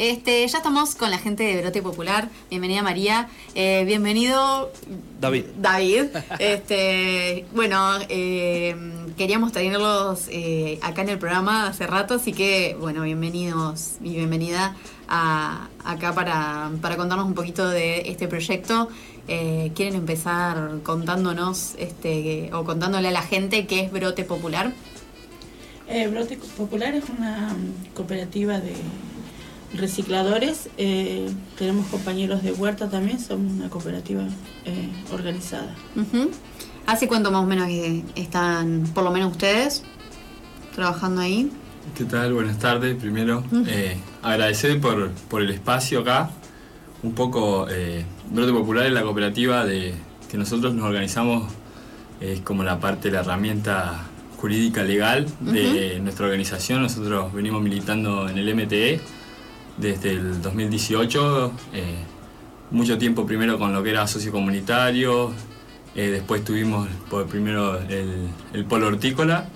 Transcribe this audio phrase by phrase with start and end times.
[0.00, 2.30] Este, ya estamos con la gente de Brote Popular.
[2.48, 3.28] Bienvenida María.
[3.54, 4.72] Eh, bienvenido
[5.20, 5.44] David.
[5.58, 6.04] David.
[6.38, 8.74] Este, bueno, eh,
[9.18, 14.74] queríamos tenerlos eh, acá en el programa hace rato, así que bueno, bienvenidos y bienvenida
[15.06, 18.88] a, acá para, para contarnos un poquito de este proyecto.
[19.28, 24.72] Eh, ¿Quieren empezar contándonos este, o contándole a la gente qué es Brote Popular?
[25.88, 27.54] Eh, Brote Popular es una
[27.94, 28.72] cooperativa de
[29.74, 30.68] recicladores.
[30.78, 34.24] Eh, tenemos compañeros de huerta también, somos una cooperativa
[34.64, 35.74] eh, organizada.
[35.96, 36.30] Ujú.
[36.86, 39.84] ¿Hace cuánto más o menos que están, por lo menos ustedes,
[40.74, 41.50] trabajando ahí?
[41.96, 42.34] ¿Qué tal?
[42.34, 42.96] Buenas tardes.
[42.96, 46.30] Primero, eh, agradecer por, por el espacio acá.
[47.02, 49.94] Un poco, eh, Brote Popular es la cooperativa de
[50.30, 51.50] que nosotros nos organizamos,
[52.20, 54.06] es como la parte, la herramienta
[54.36, 56.82] jurídica legal de nuestra organización.
[56.82, 59.00] Nosotros venimos militando en el MTE
[59.80, 61.94] desde el 2018, eh,
[62.70, 65.32] mucho tiempo primero con lo que era socio comunitario,
[65.94, 69.48] eh, después tuvimos por primero el, el polo hortícola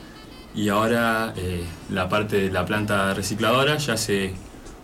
[0.54, 4.34] y ahora eh, la parte de la planta recicladora ya hace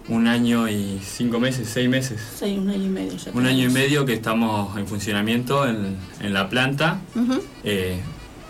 [0.08, 3.30] un año y cinco meses, seis meses, Seis, un año y medio ya.
[3.32, 7.00] un año y medio que estamos en funcionamiento en, en la planta.
[7.14, 7.40] Ujú.
[7.64, 8.00] Eh,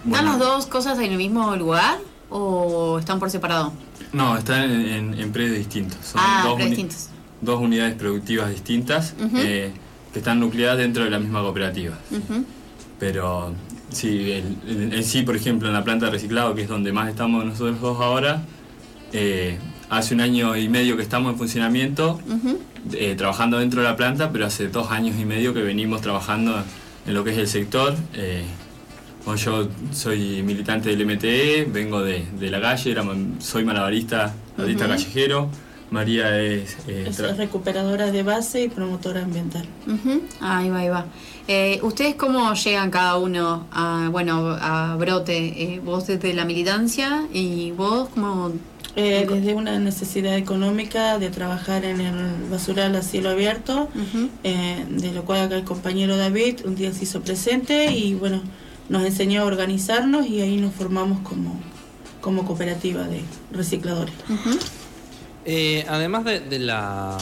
[0.07, 1.99] ¿Están las dos cosas en el mismo lugar
[2.31, 3.73] o están por separado?
[4.13, 5.99] No, están en, en- distintos.
[6.05, 7.09] Son ah, dos, uni- distintos.
[7.41, 9.73] dos unidades productivas distintas eh,
[10.13, 11.97] que están nucleadas dentro de la misma cooperativa.
[12.99, 13.53] Pero
[13.91, 16.93] sí, el- el- en sí, por ejemplo, en la planta de reciclado, que es donde
[16.93, 18.43] más estamos nosotros dos ahora,
[19.13, 19.59] eh,
[19.89, 22.21] hace un año y medio que estamos en funcionamiento,
[22.93, 26.63] eh, trabajando dentro de la planta, pero hace dos años y medio que venimos trabajando
[27.07, 27.95] en lo que es el sector.
[29.25, 33.05] Bueno, yo soy militante del MTE, vengo de, de la calle, era-
[33.39, 34.93] soy malabarista, malabarista Ujú.
[34.95, 35.49] callejero.
[35.91, 36.77] María es...
[36.87, 39.67] eh, Es recuperadora de base y promotora ambiental.
[39.89, 40.23] Ujú.
[40.41, 41.07] Ahí va, ahí va.
[41.49, 45.37] Eh, ¿Ustedes cómo llegan cada uno a, bueno, a Brote?
[45.75, 48.53] Eh, vos desde la militancia y vos como...
[48.97, 52.15] Eh, desde una necesidad económica de trabajar en el
[52.51, 53.89] basural a cielo abierto,
[54.43, 58.43] eh, de lo cual acá el compañero David un día se hizo presente y bueno,
[58.91, 61.59] nos enseñó a organizarnos y ahí nos formamos como,
[62.21, 64.13] como cooperativa de recicladores.
[65.47, 67.17] Eh, además de, de la.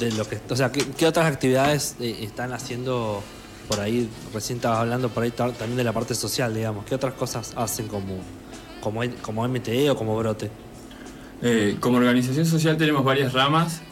[0.00, 0.40] de lo que.
[0.48, 3.22] O sea, ¿qué, qué otras actividades eh, están haciendo
[3.68, 4.08] por ahí?
[4.32, 6.86] Recién estabas hablando por ahí ta- también de la parte social, digamos.
[6.86, 8.14] ¿Qué otras cosas hacen como,
[8.80, 10.50] como, como MTE o como Brote?
[11.42, 13.82] Eh, como organización social tenemos varias ramas.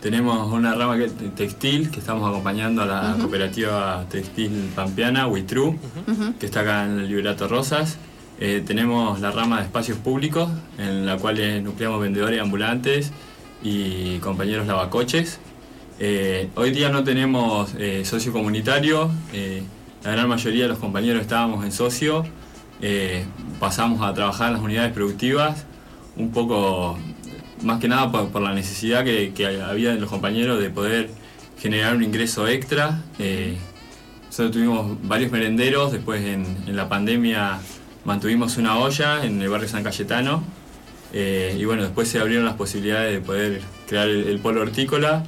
[0.00, 5.26] Tenemos una rama que es de textil, que estamos acompañando a la cooperativa textil pampeana,
[5.26, 6.34] Ujú.
[6.38, 7.98] que está acá en el Liberato Rosas.
[8.40, 10.48] Eh, tenemos la rama de espacios públicos,
[10.78, 13.10] en la cual nucleamos vendedores ambulantes
[13.62, 15.40] y compañeros lavacoches.
[15.98, 19.64] Eh, hoy día no tenemos eh, socio comunitario, eh,
[20.04, 22.24] la gran mayoría de los compañeros estábamos en socio,
[22.80, 23.24] eh,
[23.58, 25.64] pasamos a trabajar en las unidades productivas,
[26.16, 26.96] un poco
[27.62, 29.32] más que nada por, la necesidad que,
[29.64, 31.10] había de los compañeros de poder
[31.60, 33.02] generar un ingreso extra.
[33.18, 33.56] Eh,
[34.26, 37.58] nosotros tuvimos varios merenderos, después en, en la pandemia
[38.04, 40.42] mantuvimos una olla en el barrio San Cayetano
[41.12, 45.24] eh, y bueno, después se abrieron las posibilidades de poder crear el, polo hortícola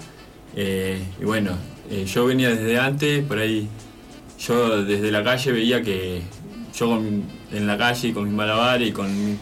[0.54, 1.52] eh, y bueno,
[1.90, 3.68] eh, yo venía desde antes, por ahí
[4.38, 6.22] yo desde la calle veía que
[6.74, 9.38] yo con- en la calle con mis malabares y con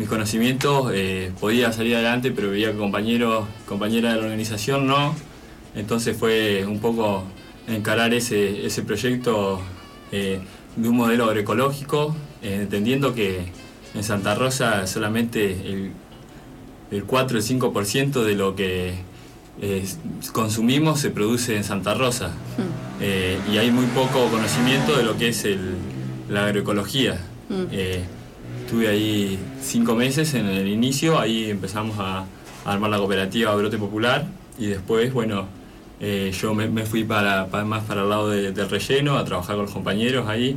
[0.00, 5.14] mis conocimientos eh, podía salir adelante, pero veía que compañeros, compañeras de la organización no.
[5.74, 7.24] Entonces fue un poco
[7.68, 9.60] encarar ese, ese proyecto
[10.10, 10.40] eh,
[10.74, 13.44] de un modelo agroecológico, eh, entendiendo que
[13.94, 15.90] en Santa Rosa solamente el,
[16.90, 18.94] el 4 o el 5% de lo que
[20.32, 22.30] consumimos se produce en Santa Rosa.
[23.02, 25.74] Eh, y hay muy poco conocimiento de lo que es el-
[26.30, 27.20] la agroecología.
[27.50, 27.64] Mm.
[28.64, 32.24] Estuve ahí cinco meses en el inicio, ahí empezamos a,
[32.64, 34.26] a armar la cooperativa Brote Popular
[34.58, 35.46] y después, bueno,
[36.00, 39.24] eh, yo me, me fui para, para- más para el lado de- del relleno, a
[39.24, 40.56] trabajar con los compañeros ahí,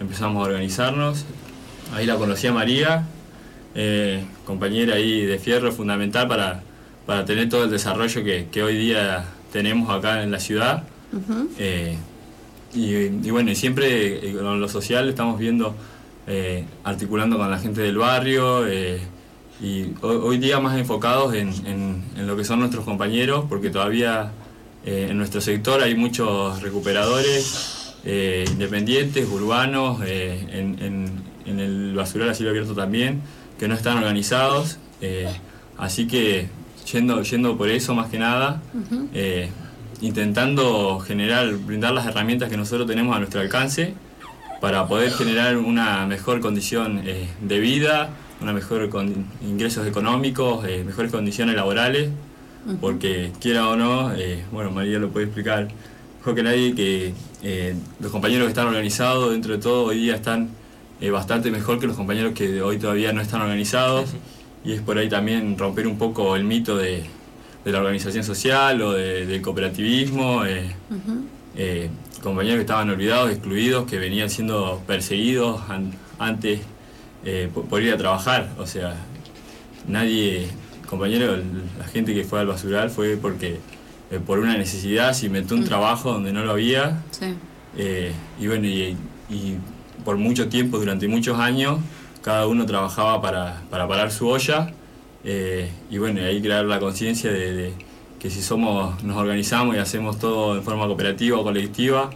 [0.00, 1.24] empezamos a organizarnos.
[1.94, 3.04] Ahí la conocí a María,
[3.74, 6.62] eh, compañera ahí de fierro fundamental para,
[7.06, 10.84] para tener todo el desarrollo que, que hoy día tenemos acá en la ciudad.
[11.58, 11.96] Eh,
[12.74, 12.94] y,
[13.26, 15.74] y bueno, y siempre con lo social estamos viendo,
[16.26, 19.00] eh, articulando con la gente del barrio eh,
[19.60, 23.70] y hoy, hoy día más enfocados en, en- en lo que son nuestros compañeros, porque
[23.70, 24.32] todavía
[24.84, 32.50] eh, en nuestro sector hay muchos recuperadores eh, independientes, urbanos, en, el basural a cielo
[32.50, 33.20] abierto también,
[33.58, 34.78] que no están organizados.
[35.78, 36.48] así que
[36.90, 38.62] yendo, yendo por eso más que nada,
[40.00, 43.94] intentando generar, brindar las herramientas que nosotros tenemos a nuestro alcance
[44.60, 48.10] para poder generar una mejor condición eh, de vida,
[48.40, 52.10] una mejor con ingresos económicos, eh, mejores condiciones laborales,
[52.80, 54.12] porque quiera o no,
[54.52, 55.68] bueno, María lo puede explicar
[56.18, 57.14] mejor que nadie que
[58.00, 60.50] los compañeros que están organizados dentro de todo hoy día están
[61.10, 64.10] bastante mejor que los compañeros que hoy todavía no están organizados.
[64.64, 67.04] Y es por ahí también romper un poco el mito de,
[67.64, 70.44] la organización social o del cooperativismo.
[70.44, 70.74] Eh,
[71.56, 71.88] eh,
[72.22, 75.60] compañeros que estaban olvidados, excluidos, que venían siendo perseguidos
[76.18, 76.60] antes
[77.24, 78.50] eh, por, ir a trabajar.
[78.58, 78.96] O sea,
[79.88, 80.48] nadie,
[80.88, 81.36] compañero,
[81.78, 83.58] la gente que fue al basural fue porque
[84.26, 87.02] por una necesidad se inventó un trabajo donde no lo había.
[88.38, 88.96] y bueno, y
[90.04, 91.78] por mucho tiempo, durante muchos años,
[92.22, 94.72] cada uno trabajaba para, para parar su olla
[95.24, 97.72] eh, y bueno, ahí crear la conciencia de,
[98.20, 102.10] que si somos, nos organizamos y hacemos todo de forma cooperativa o colectiva,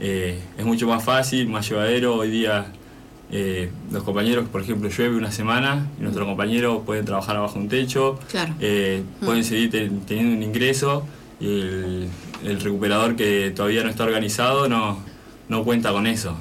[0.00, 2.16] eh, es mucho más fácil, más llevadero.
[2.16, 2.72] Hoy día
[3.30, 7.68] eh, los compañeros, por ejemplo, llueve una semana y nuestros compañeros pueden trabajar abajo un
[7.68, 9.44] techo, pueden mm.
[9.44, 9.70] seguir
[10.06, 11.04] teniendo un ingreso
[11.38, 11.46] y
[12.44, 14.98] el, recuperador que todavía no está organizado no,
[15.48, 16.34] no cuenta con eso.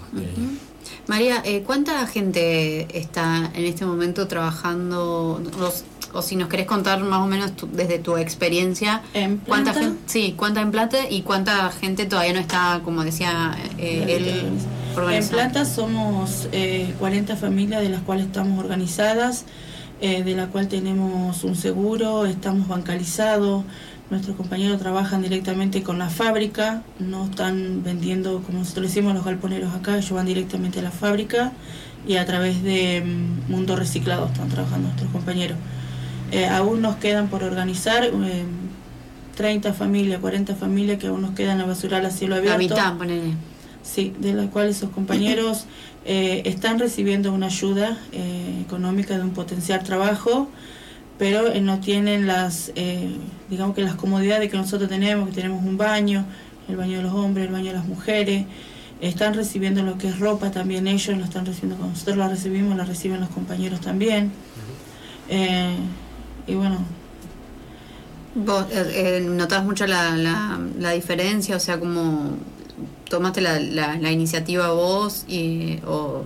[1.08, 5.42] María, eh, ¿cuánta gente está en este momento trabajando?
[6.14, 10.34] O si nos querés contar más o menos desde tu experiencia, ¿En ¿cuánta gente, sí,
[10.38, 15.66] cuánta en plata y cuánta gente todavía no está, como decía eh, él, En plata
[15.66, 16.48] somos
[17.00, 19.46] 40 eh, familias de las cuales estamos organizadas,
[20.02, 23.64] de la cual tenemos un seguro, estamos bancalizados,
[24.12, 29.74] Nuestros compañeros trabajan directamente con la fábrica, no están vendiendo, como nosotros decimos, los galponeros
[29.74, 31.54] acá, ellos van directamente a la fábrica
[32.06, 35.58] y a través de mm, Mundo Reciclado están trabajando nuestros compañeros.
[36.32, 38.44] Eh, aún nos quedan por organizar eh,
[39.36, 42.76] 30 familias, 40 familias que aún nos quedan a basurar a cielo abierto.
[42.76, 43.34] La mitad, ponele.
[43.84, 45.66] Sí, de las cuales esos compañeros
[46.06, 50.50] eh, están recibiendo una ayuda eh, económica de un potencial trabajo
[51.22, 53.16] pero eh, no tienen las, eh,
[53.48, 56.26] digamos que las comodidades que nosotros tenemos, que tenemos un baño,
[56.68, 58.46] el baño de los hombres, el baño de las mujeres,
[59.02, 62.76] están recibiendo lo que es ropa también ellos, lo están recibiendo cuando nosotros la recibimos,
[62.76, 64.32] la reciben los compañeros también.
[65.30, 65.76] Eh,
[66.48, 66.78] y bueno.
[68.34, 68.66] ¿Vos
[69.24, 71.56] notás mucho la, la, diferencia?
[71.58, 72.38] O sea, como
[73.10, 76.24] tomaste la, la, iniciativa vos y, o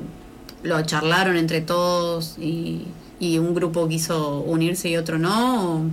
[0.61, 2.85] lo charlaron entre todos y
[3.19, 5.83] y un grupo quiso unirse y otro no?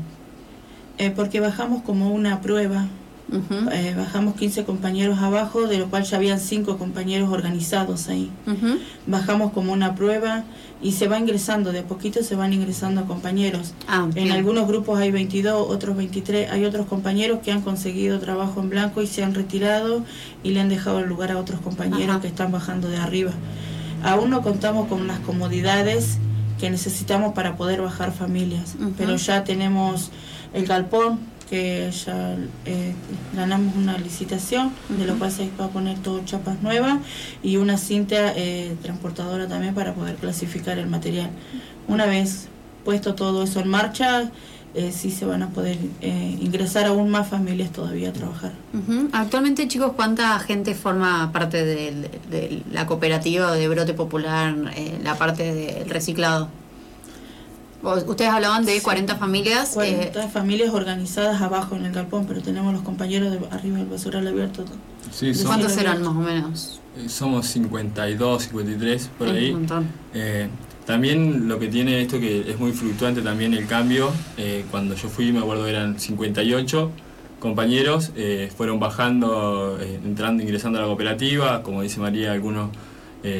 [0.98, 2.86] Eh, porque bajamos como una prueba.
[3.72, 8.30] Eh, bajamos 15 compañeros abajo, de lo cual ya habían 5 compañeros organizados ahí.
[9.06, 10.44] Bajamos como una prueba
[10.82, 13.72] y se va ingresando, de a poquito se van ingresando compañeros.
[13.86, 16.50] Ah, en algunos grupos hay 22, otros 23.
[16.50, 20.04] Hay otros compañeros que han conseguido trabajo en blanco y se han retirado
[20.42, 23.30] y le han dejado el lugar a otros compañeros que están bajando de arriba.
[24.02, 26.18] Aún no contamos con las comodidades
[26.58, 28.74] que necesitamos para poder bajar familias.
[28.98, 30.10] Pero ya tenemos
[30.52, 31.20] el galpón,
[31.52, 32.34] que ya
[32.64, 32.94] eh,
[33.36, 36.96] ganamos una licitación, de lo cual se va a poner todo chapas nuevas
[37.42, 41.28] y una cinta eh, transportadora también para poder clasificar el material.
[41.88, 42.48] Una vez
[42.86, 44.30] puesto todo eso en marcha,
[44.74, 48.52] eh, sí se van a poder eh, ingresar aún más familias todavía a trabajar.
[49.12, 55.52] Actualmente, chicos, ¿cuánta gente forma parte de, la cooperativa de brote popular, eh, la parte
[55.52, 56.48] del reciclado?
[57.82, 59.70] Ustedes hablaban de 40 familias.
[59.70, 64.26] 40 familias organizadas abajo en el galpón, pero tenemos los compañeros de arriba del basural
[64.26, 64.64] abierto.
[65.10, 66.80] Sí, ¿Cuántos eran más o menos?
[67.08, 69.50] Somos 52, 53 por ahí.
[69.50, 69.88] Un montón.
[70.86, 75.08] También lo que tiene esto que es muy fluctuante también el cambio, eh, cuando yo
[75.08, 76.90] fui me acuerdo eran 58
[77.38, 82.70] compañeros, eh, fueron bajando, eh, entrando, ingresando a la cooperativa, como dice María, algunos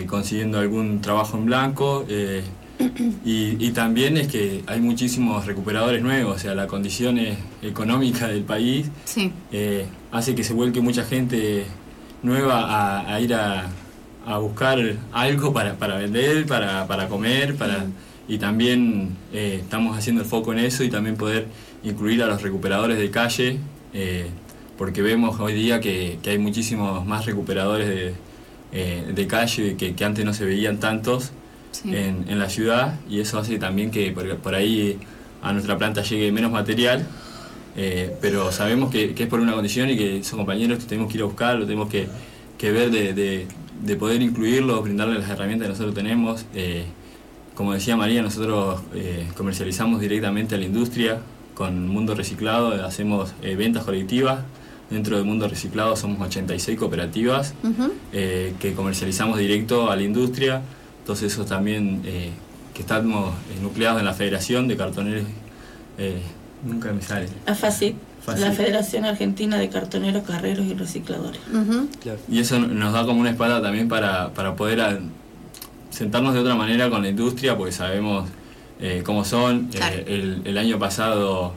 [0.07, 2.07] consiguiendo algún trabajo en blanco.
[3.25, 7.19] Y, también es que hay muchísimos recuperadores nuevos, o sea, la condición
[7.63, 8.91] económica del país
[10.11, 11.65] hace que se vuelque mucha gente
[12.23, 13.71] nueva a ir a,
[14.27, 14.79] a buscar
[15.13, 17.87] algo para, para vender, para, para comer, para
[18.29, 21.47] y también eh, estamos haciendo el foco en eso y también poder
[21.83, 23.59] incluir a los recuperadores de calle,
[23.93, 24.27] eh,
[24.79, 28.15] porque vemos hoy día que, hay muchísimos más recuperadores de,
[28.73, 31.33] eh, de calle que, que, antes no se veían tantos
[31.85, 34.99] en, en, la ciudad y eso hace también que por, ahí
[35.43, 37.07] a nuestra planta llegue menos material.
[38.21, 41.23] pero sabemos que, que, es por una condición y que esos compañeros tenemos que ir
[41.23, 42.07] a buscarlo, tenemos que,
[42.59, 43.47] que ver de
[43.83, 46.45] de poder incluirlos, brindarles las herramientas que nosotros tenemos.
[46.55, 46.85] Eh,
[47.55, 51.19] como decía María, nosotros eh, comercializamos directamente a la industria,
[51.55, 54.41] con Mundo Reciclado hacemos eh, ventas colectivas.
[54.89, 57.93] Dentro del Mundo Reciclado somos 86 cooperativas Ujú.
[58.13, 60.63] eh, que comercializamos directo a la industria.
[61.03, 62.31] Entonces eso también eh,
[62.75, 65.25] que estamos eh, nucleados en la Federación de Cartoneros.
[65.99, 66.21] eh,
[66.65, 67.29] nunca me sale.
[67.47, 68.45] AFACIT, Facit.
[68.45, 71.41] la Federación Argentina de Cartoneros, Carreros y Recicladores.
[72.01, 72.19] Claro.
[72.31, 74.99] Y eso nos da como una espalda también para, para poder a-
[75.91, 78.29] sentarnos de otra manera con la industria, porque sabemos
[78.81, 79.67] eh, cómo son.
[79.69, 79.97] Claro.
[79.97, 81.53] Eh, el, el año pasado,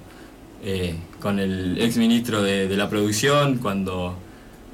[0.64, 4.16] eh, con el ex ministro de, de la producción, cuando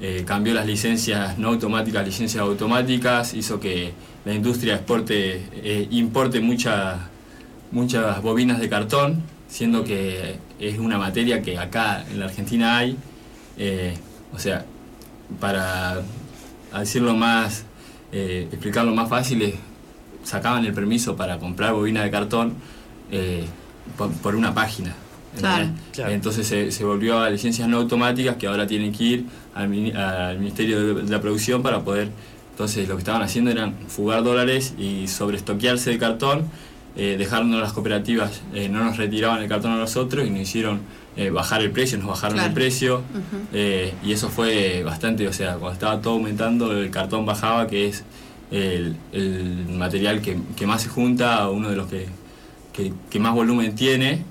[0.00, 3.92] eh, cambió las licencias no automáticas, licencias automáticas, hizo que
[4.24, 6.96] la industria exporte, eh, importe muchas
[7.72, 12.96] muchas bobinas de cartón, siendo que es una materia que acá en la Argentina hay.
[13.58, 13.94] eh,
[14.34, 14.64] o sea,
[15.40, 16.02] para
[16.78, 17.64] decirlo más,
[18.12, 19.54] eh, explicarlo más fácil, es,
[20.24, 22.54] sacaban el permiso para comprar bobina de cartón
[23.10, 23.44] eh,
[23.96, 24.94] por, por una página.
[25.38, 25.64] Claro.
[25.64, 25.94] ¿entendés?
[25.94, 26.12] Claro.
[26.12, 29.24] Entonces se, se volvió a licencias no automáticas que ahora tienen que ir
[29.54, 32.10] al, al Ministerio de, de la Producción para poder...
[32.52, 36.44] Entonces lo que estaban haciendo eran fugar dólares y sobreestoquearse de cartón,
[36.96, 40.80] eh, dejarnos las cooperativas, eh, no nos retiraban el cartón a nosotros y nos hicieron
[41.16, 42.48] eh, bajar el precio, nos bajaron Claro.
[42.48, 43.02] el precio.
[43.52, 47.88] Eh, y eso fue bastante, o sea, cuando estaba todo aumentando, el cartón bajaba, que
[47.88, 48.04] es
[48.50, 52.06] el, el material que, que más se junta, uno de los que,
[52.74, 54.24] que, que más volumen tiene.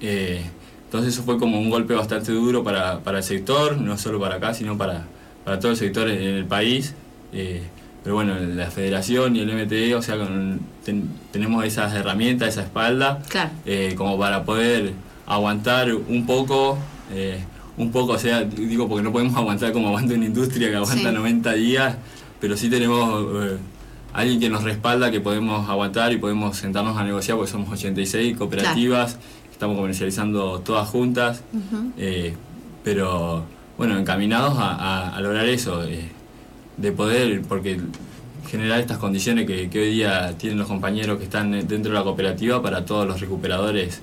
[0.00, 0.42] Eh,
[0.84, 4.36] entonces eso fue como un golpe bastante duro para, para el sector, no solo para
[4.36, 5.06] acá, sino para,
[5.44, 6.94] para todo el sector en el país.
[7.32, 7.62] Eh,
[8.02, 12.62] pero bueno, la federación y el MTE, o sea, con- ten- tenemos esas herramientas, esa
[12.62, 13.50] espalda, Claro.
[13.66, 14.92] eh, como para poder
[15.26, 16.78] aguantar un poco,
[17.12, 17.38] eh,
[17.76, 21.10] un poco, o sea, digo porque no podemos aguantar como aguanta una industria que aguanta
[21.10, 21.14] Sí.
[21.14, 21.96] 90 días,
[22.40, 23.24] pero sí tenemos
[24.14, 28.36] alguien que nos respalda, que podemos aguantar y podemos sentarnos a negociar, porque somos 86
[28.38, 29.18] cooperativas,
[29.52, 31.42] estamos comercializando todas juntas,
[32.84, 33.44] pero
[33.76, 36.08] bueno, encaminados a, a- a lograr eso, eh,
[36.78, 37.78] de poder, porque
[38.48, 42.02] generar estas condiciones que, que hoy día tienen los compañeros que están dentro de la
[42.02, 44.00] cooperativa para todos los recuperadores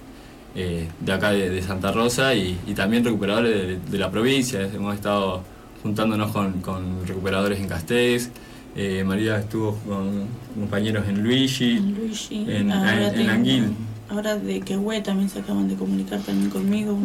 [0.56, 4.62] eh, de acá de, de Santa Rosa y, y también recuperadores de, de la provincia.
[4.62, 5.42] Hemos estado
[5.82, 8.30] juntándonos con, con recuperadores en Castés,
[8.76, 10.26] eh, María estuvo con
[10.60, 13.64] compañeros en Luigi, En Luigi, en, ahora en- en tengo- Anguil.
[14.08, 16.96] Ahora de Quehue también se acaban de comunicar también conmigo.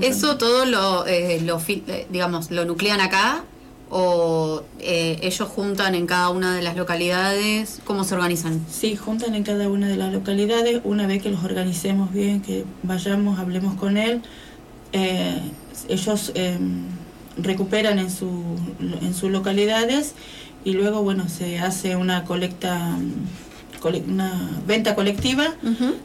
[0.00, 3.44] Eso todo lo, eh, lo eh, digamos, lo nuclean acá
[3.96, 7.78] o eh, ellos juntan en cada una de las localidades.
[7.84, 8.60] ¿Cómo se organizan?
[8.68, 10.80] Sí, juntan en cada una de las localidades.
[10.82, 14.20] Una vez que los organicemos bien, que vayamos, hablemos con él,
[14.92, 15.38] eh,
[15.88, 16.58] ellos eh,
[17.36, 18.42] recuperan en, su,
[18.80, 20.14] en sus localidades
[20.64, 22.96] y luego, bueno, se hace una colecta,
[23.80, 25.54] cole- una venta colectiva,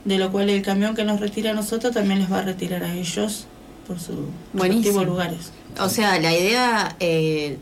[0.05, 2.83] de lo cual el camión que nos retira a nosotros también les va a retirar
[2.83, 3.47] a ellos
[3.87, 4.17] por sus
[4.53, 5.53] respectivos lugares.
[5.79, 7.57] O sea, la idea eh,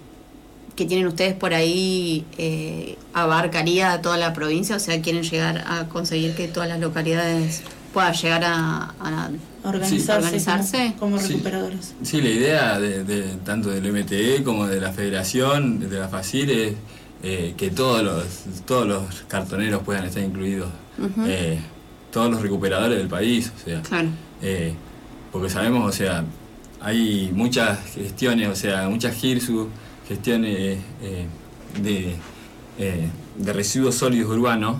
[0.78, 5.66] que tienen ustedes por ahí eh, abarcaría a toda la provincia, o sea, quieren llegar
[5.68, 9.30] a conseguir que todas las localidades puedan llegar a, a-
[9.64, 10.94] Organizarse, organizarse.
[10.98, 11.94] como, recuperadores.
[12.04, 16.50] Sí, la idea de, de- tanto del MTE como de la Federación, de la FACIL,
[16.52, 16.74] es
[17.24, 18.24] eh, que todos los,
[18.66, 20.70] todos los cartoneros puedan estar incluidos,
[21.26, 21.60] eh,
[22.12, 24.08] todos los recuperadores del país, o sea, Claro.
[24.42, 24.74] eh,
[25.34, 26.24] porque sabemos, o sea,
[26.80, 29.68] hay muchas gestiones, o sea, muchas GIRSU,
[30.08, 31.26] gestiones eh,
[31.82, 32.16] de,
[32.80, 34.78] eh, de residuos sólidos urbanos,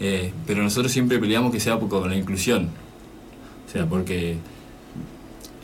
[0.00, 2.68] eh, pero nosotros siempre peleamos que sea por- con la inclusión.
[3.68, 4.36] O sea, porque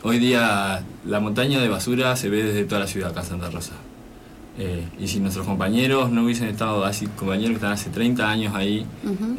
[0.03, 3.49] hoy día la montaña de basura se ve desde toda la ciudad acá en Santa
[3.49, 3.73] Rosa.
[4.57, 8.53] Eh, y si nuestros compañeros no hubiesen estado así, compañeros que están hace 30 años
[8.55, 8.85] ahí,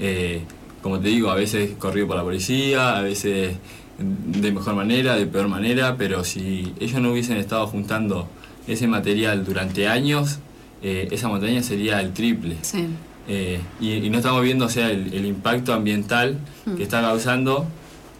[0.00, 0.42] eh,
[0.82, 3.56] como te digo, a veces corrido por la policía, a veces
[3.98, 8.26] de mejor manera, de peor manera, pero si ellos no hubiesen estado juntando
[8.66, 10.38] ese material durante años,
[10.82, 12.56] eh, esa montaña sería el triple.
[12.62, 12.86] Sí.
[13.28, 16.76] Eh, y, y no estamos viendo o sea, el, el impacto ambiental Mm.
[16.76, 17.66] que está causando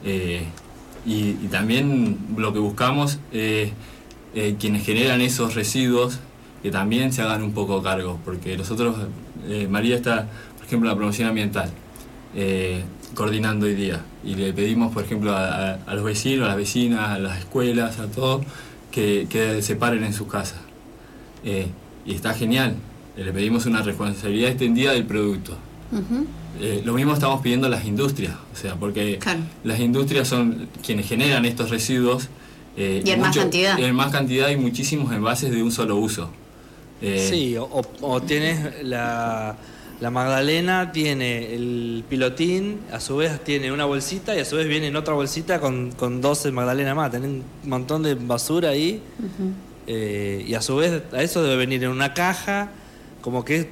[0.05, 0.43] eh,
[1.07, 3.71] y, y también lo que buscamos es
[4.59, 6.19] quienes generan esos residuos
[6.63, 8.97] que también se hagan un poco cargo, porque nosotros,
[9.69, 11.71] María está, por ejemplo, en la promoción ambiental,
[13.15, 16.57] coordinando hoy día, y le pedimos, por ejemplo, a, a- a los vecinos, a las
[16.57, 18.45] vecinas, a las escuelas, a todos,
[18.93, 20.61] que, que separen en sus casas.
[21.45, 21.67] Eh,
[22.07, 22.77] y está genial,
[23.17, 25.57] le pedimos una responsabilidad extendida del producto.
[26.61, 29.41] Eh, lo mismo estamos pidiendo a las industrias, o sea, porque Claro.
[29.65, 32.29] las industrias son quienes generan estos residuos.
[32.77, 33.79] eh, Y en más cantidad.
[33.79, 36.31] En más cantidad y muchísimos envases de un solo uso.
[37.03, 39.57] Eh, Sí, o tienes la,
[40.03, 44.67] la Magdalena tiene el pilotín, a su vez tiene una bolsita y a su vez
[44.67, 47.13] viene en otra bolsita con, con 12 Magdalena más.
[47.13, 49.01] Tienen un montón de basura ahí.
[49.87, 52.71] Eh, y a su vez a eso debe venir en una caja,
[53.21, 53.67] como que es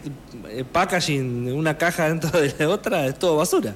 [0.51, 3.75] eh, packaging, una caja dentro de la otra, es todo basura.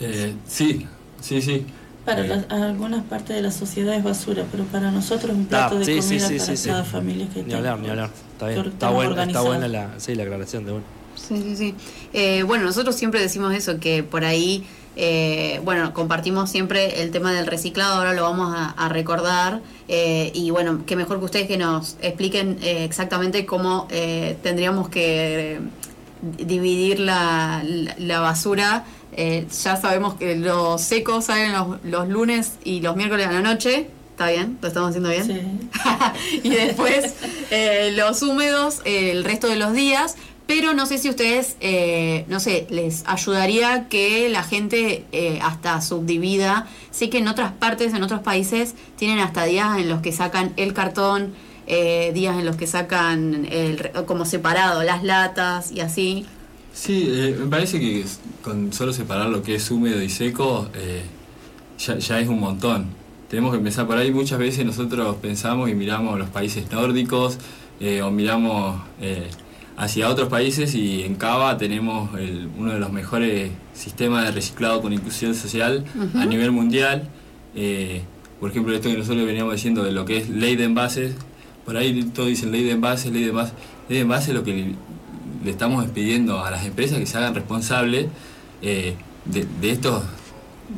[0.00, 0.86] Eh, sí,
[1.22, 1.64] sí, sí.
[2.04, 5.46] Para Eh, las- algunas partes de la sociedad es basura, pero para nosotros es un
[5.46, 6.68] plato Ah, de sí, comida sí, para sí, sí.
[6.68, 8.10] cada familia que Ni hablar, ni hablar.
[8.32, 8.66] Está bien.
[8.66, 11.03] Está, buena, está buena la, sí, la aclaración de uno.
[11.16, 11.74] Sí, sí, sí.
[12.12, 14.64] Eh, bueno, nosotros siempre decimos eso, que por ahí,
[14.96, 19.60] eh, bueno, compartimos siempre el tema del reciclado, ahora lo vamos a, a recordar.
[19.88, 23.88] eh, y bueno, que mejor que ustedes que nos expliquen eh, exactamente cómo
[24.42, 25.60] tendríamos que
[26.38, 28.84] dividir la, la- la basura.
[29.16, 33.88] Ya sabemos que los secos salen los, los lunes y los miércoles a la noche.
[34.10, 34.58] ¿Está bien?
[34.62, 35.24] ¿Lo estamos haciendo bien?
[35.24, 36.40] Sí.
[36.44, 37.14] y después
[37.50, 40.16] eh, los húmedos eh, el resto de los días.
[40.46, 45.80] Pero no sé si ustedes, eh, no sé, les ayudaría que la gente eh, hasta
[45.80, 46.66] subdivida.
[46.90, 50.52] Sé que en otras partes, en otros países, tienen hasta días en los que sacan
[50.56, 51.32] el cartón,
[51.66, 56.26] eh, días en los que sacan el, como separado las latas y así.
[56.74, 58.04] Sí, me parece que
[58.42, 60.68] con solo separar lo que es húmedo y seco
[61.78, 62.88] ya, ya es un montón.
[63.30, 64.10] Tenemos que empezar por ahí.
[64.10, 67.38] Muchas veces nosotros pensamos y miramos los países nórdicos
[68.02, 68.80] o miramos
[69.76, 74.80] hacia otros países y en Cava tenemos el- uno de los mejores sistemas de reciclado
[74.80, 77.08] con inclusión social a nivel mundial.
[77.56, 78.02] Eh,
[78.40, 81.14] por ejemplo, esto que nosotros veníamos diciendo de lo que es ley de envases,
[81.64, 83.54] por ahí todos dicen ley de envases, ley de envases.
[83.88, 84.74] Ley de envases es lo que
[85.44, 88.06] le, estamos pidiendo a las empresas que se hagan responsables
[88.62, 90.02] eh, de, de estos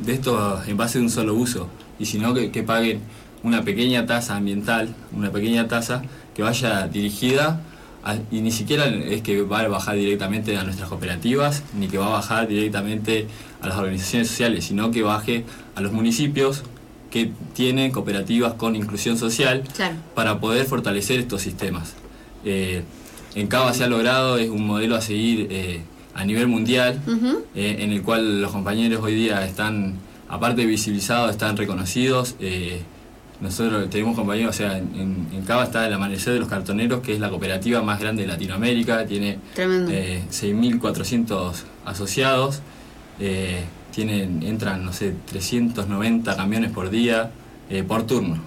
[0.05, 2.99] de estos envases de un solo uso y si no que, que paguen
[3.43, 6.01] una pequeña tasa ambiental, una pequeña tasa
[6.35, 7.61] que vaya dirigida
[8.31, 12.05] y ni siquiera es que va a bajar directamente a nuestras cooperativas ni que va
[12.07, 13.27] a bajar directamente
[13.61, 15.43] a las organizaciones sociales, sino que baje
[15.75, 16.63] a los municipios
[17.11, 19.95] que tienen cooperativas con inclusión social Claro.
[20.15, 21.95] para poder fortalecer estos sistemas.
[22.45, 22.83] Eh,
[23.35, 25.81] en Cava se ha logrado, es un modelo a seguir eh,
[26.15, 27.01] a nivel mundial,
[27.55, 29.95] eh, en el cual los compañeros hoy día están,
[30.29, 32.35] aparte de visibilizados, están reconocidos.
[33.39, 37.13] Nosotros tenemos compañeros, o sea, en, en Cava está el Amanecer de los Cartoneros, que
[37.13, 39.37] es la cooperativa más grande de Latinoamérica, tiene
[39.91, 41.51] eh, 6.400
[41.85, 42.61] asociados,
[43.19, 47.31] eh, tienen, entran, no sé, 390 camiones por día,
[47.69, 48.39] eh, por turno.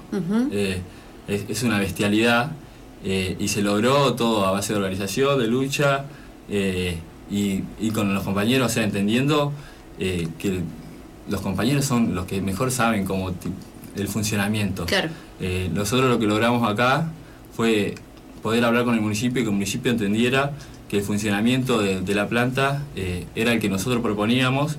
[0.50, 0.80] Eh,
[1.28, 2.52] es, es una bestialidad
[3.04, 6.04] eh, y se logró todo a base de organización, de lucha
[6.48, 9.52] y, y con los compañeros, o sea, entendiendo
[9.98, 10.62] que
[11.28, 13.32] los compañeros son los que mejor saben cómo
[13.96, 14.86] el funcionamiento.
[14.86, 15.08] Claro.
[15.40, 17.10] Eh, nosotros lo que logramos acá
[17.54, 17.94] fue
[18.42, 20.52] poder hablar con el municipio y que el municipio entendiera
[20.88, 24.76] que el funcionamiento de, de la planta eh, era el que nosotros proponíamos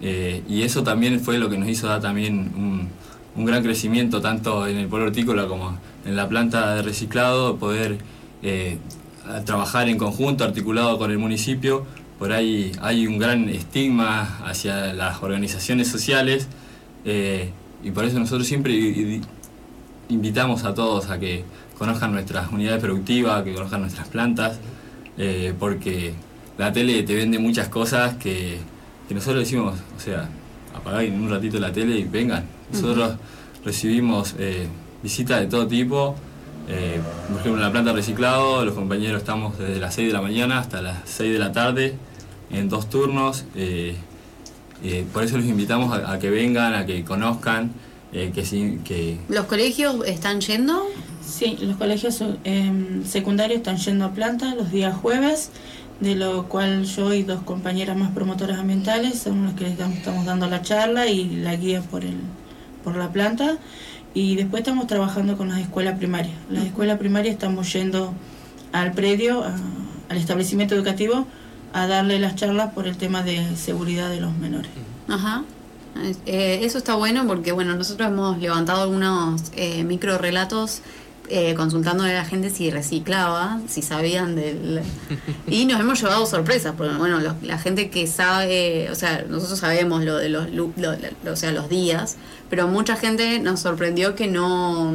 [0.00, 2.88] eh, y eso también fue lo que nos hizo dar también un,
[3.36, 7.98] un gran crecimiento tanto en el polo hortícola como en la planta de reciclado, poder
[9.44, 11.84] trabajar en conjunto, articulado con el municipio.
[12.18, 16.48] Por ahí hay un gran estigma hacia las organizaciones sociales
[17.04, 17.50] eh,
[17.82, 19.20] y por eso nosotros siempre
[20.08, 21.44] invitamos a todos a que
[21.78, 24.58] conozcan nuestras unidades productivas, que conozcan nuestras plantas,
[25.16, 26.12] eh, porque
[26.58, 28.58] la tele te vende muchas cosas que,
[29.08, 30.28] que nosotros decimos, o sea,
[30.74, 32.44] apaguen un ratito la tele y vengan.
[32.72, 33.14] Nosotros
[33.64, 34.66] recibimos eh,
[35.02, 36.14] visitas de todo tipo,
[36.68, 40.12] eh, por ejemplo en la planta de reciclado, los compañeros estamos desde las 6 de
[40.12, 41.94] la mañana hasta las 6 de la tarde,
[42.50, 43.44] en dos turnos.
[44.82, 47.70] Eh, por eso los invitamos a, a que vengan, a que conozcan,
[48.12, 50.82] eh, que, sí- que ¿Los colegios están yendo?
[51.24, 55.50] Sí, los colegios eh, secundarios están yendo a planta los días jueves,
[56.00, 59.98] de lo cual yo y dos compañeras más promotoras ambientales son las que les damos-
[59.98, 62.16] estamos dando la charla y la guía por, el,
[62.82, 63.58] por la planta.
[64.12, 66.34] Y después estamos trabajando con las escuelas primarias.
[66.50, 68.12] Las escuelas primarias estamos yendo
[68.72, 69.54] al predio, a-
[70.08, 71.26] al establecimiento educativo,
[71.72, 74.70] a darle las charlas por el tema de seguridad de los menores.
[75.08, 75.42] Ajá.
[76.26, 80.82] Eh, eso está bueno porque, bueno, nosotros hemos levantado algunos eh, micro relatos
[81.28, 84.82] eh, consultando a la gente si reciclaba, si sabían del...
[85.46, 89.58] Y nos hemos llevado sorpresas, porque, bueno, los- la gente que sabe, o sea, nosotros
[89.60, 90.92] sabemos lo de los, lu- lo-
[91.24, 92.16] lo- o sea, los días,
[92.48, 94.92] pero mucha gente nos sorprendió que no,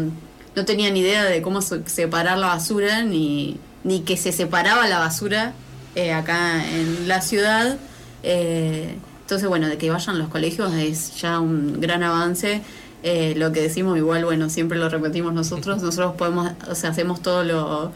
[0.56, 4.88] no tenía ni idea de cómo se- separar la basura, ni, ni que se separaba
[4.88, 5.54] la basura
[5.96, 7.78] eh, acá en la ciudad.
[8.24, 12.62] Eh, entonces, bueno, de que vayan los colegios es ya un gran avance.
[13.04, 15.82] Eh, lo que decimos igual, bueno, siempre lo repetimos nosotros.
[15.82, 17.92] Nosotros podemos, o sea, hacemos todo lo,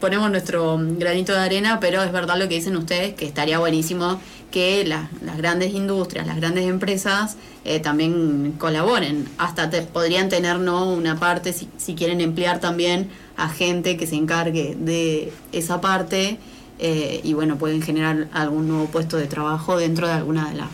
[0.00, 4.20] ponemos nuestro granito de arena, pero es verdad lo que dicen ustedes, que estaría buenísimo
[4.52, 9.28] que la- las grandes industrias, las grandes empresas eh, también colaboren.
[9.38, 10.92] Hasta te, podrían tener ¿no?
[10.92, 16.38] una parte, si, si quieren emplear también a gente que se encargue de esa parte
[16.78, 20.68] eh, y bueno, pueden generar algún nuevo puesto de trabajo dentro de alguna de las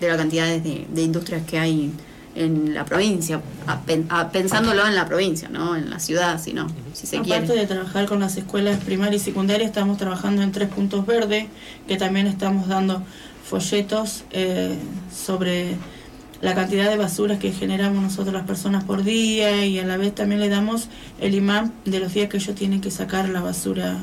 [0.00, 1.90] de la cantidades de, de industrias que hay
[2.34, 6.66] en la provincia, a pen- a- pensándolo en la provincia, no en la ciudad, sino
[6.92, 7.60] si se Aparte quiere.
[7.60, 11.46] de trabajar con las escuelas primarias y secundarias, estamos trabajando en tres puntos verdes,
[11.86, 13.02] que también estamos dando
[13.48, 14.74] folletos eh,
[15.14, 15.76] sobre
[16.42, 20.14] la cantidad de basuras que generamos nosotros las personas por día y a la vez
[20.14, 20.88] también le damos
[21.20, 23.96] el imán de los días que ellos tienen que sacar la basura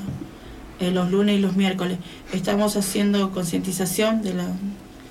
[0.81, 1.97] eh, los lunes y los miércoles.
[2.33, 4.47] Estamos haciendo concientización de la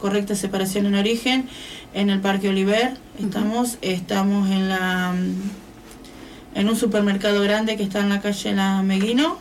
[0.00, 1.48] correcta separación en origen
[1.94, 2.96] en el Parque Oliver.
[3.18, 8.82] Estamos, estamos en la mm, en un supermercado grande que está en la calle La
[8.82, 9.38] Meguino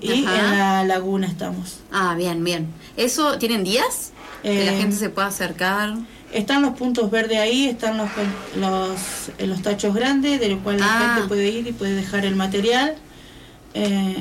[0.00, 0.38] y Ajá.
[0.52, 1.80] en la laguna estamos.
[1.92, 2.68] Ah, bien, bien.
[2.96, 4.12] ¿Eso tienen días?
[4.42, 5.94] que la Eh, gente se pueda acercar.
[6.32, 8.08] Están los puntos verdes ahí, están los,
[8.56, 10.98] los, eh, los tachos grandes, de los cuales Ah.
[11.00, 12.94] la gente puede ir y puede dejar el material.
[13.74, 14.16] Eh,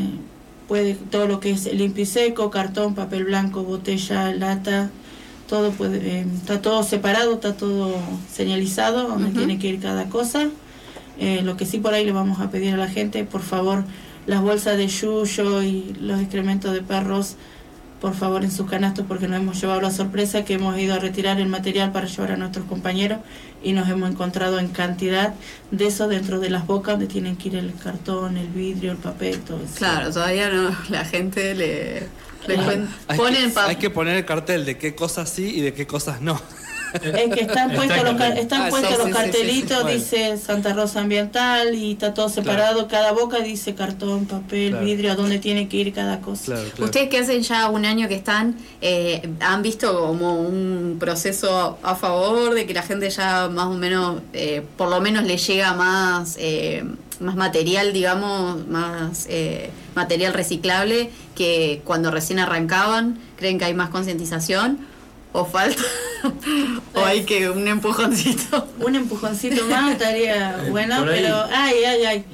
[0.67, 4.89] puede todo lo que es limpio y seco, cartón, papel blanco, botella, lata,
[5.47, 7.95] todo puede, eh, está todo separado, está todo
[8.31, 10.49] señalizado, donde tiene que ir cada cosa.
[11.19, 13.85] Eh, lo que sí por ahí le vamos a pedir a la gente, por favor,
[14.27, 17.37] las bolsas de yuyo y los excrementos de perros,
[18.01, 20.99] por favor en sus canastos, porque nos hemos llevado la sorpresa que hemos ido a
[20.99, 23.19] retirar el material para llevar a nuestros compañeros
[23.67, 25.33] y nos hemos encontrado en cantidad
[25.71, 28.97] de eso dentro de las bocas donde tienen que ir el cartón, el vidrio, el
[28.97, 29.75] papel, todo eso.
[29.75, 32.07] Claro, todavía no, la gente le,
[32.47, 35.85] le Ah, que, hay que poner el cartel de qué cosas sí y de qué
[35.85, 36.41] cosas no.
[36.93, 39.93] Es que están puestos los, están Ah, puestos sí, los sí, sí, sí, cartelitos, sí.
[39.93, 44.85] Dice Santa Rosa Ambiental y está todo separado, cada boca dice cartón, papel, Claro.
[44.85, 46.45] vidrio, a dónde tiene que ir cada cosa.
[46.45, 46.85] Claro, claro.
[46.85, 51.95] Ustedes que hacen ya un año que están, eh, ¿han visto como un proceso a
[51.95, 55.73] favor de que la gente ya más o menos, eh, por lo menos le llega
[55.73, 56.83] más, eh,
[57.19, 63.17] más material, digamos, más eh, material reciclable que cuando recién arrancaban?
[63.37, 64.79] ¿Creen que hay más concientización?
[65.33, 65.81] ¿O falta?
[66.95, 68.67] ¿O hay que un empujoncito?
[68.79, 71.21] Un empujoncito más estaría bueno, Por ahí.
[71.21, 72.25] pero ay, ay, ay.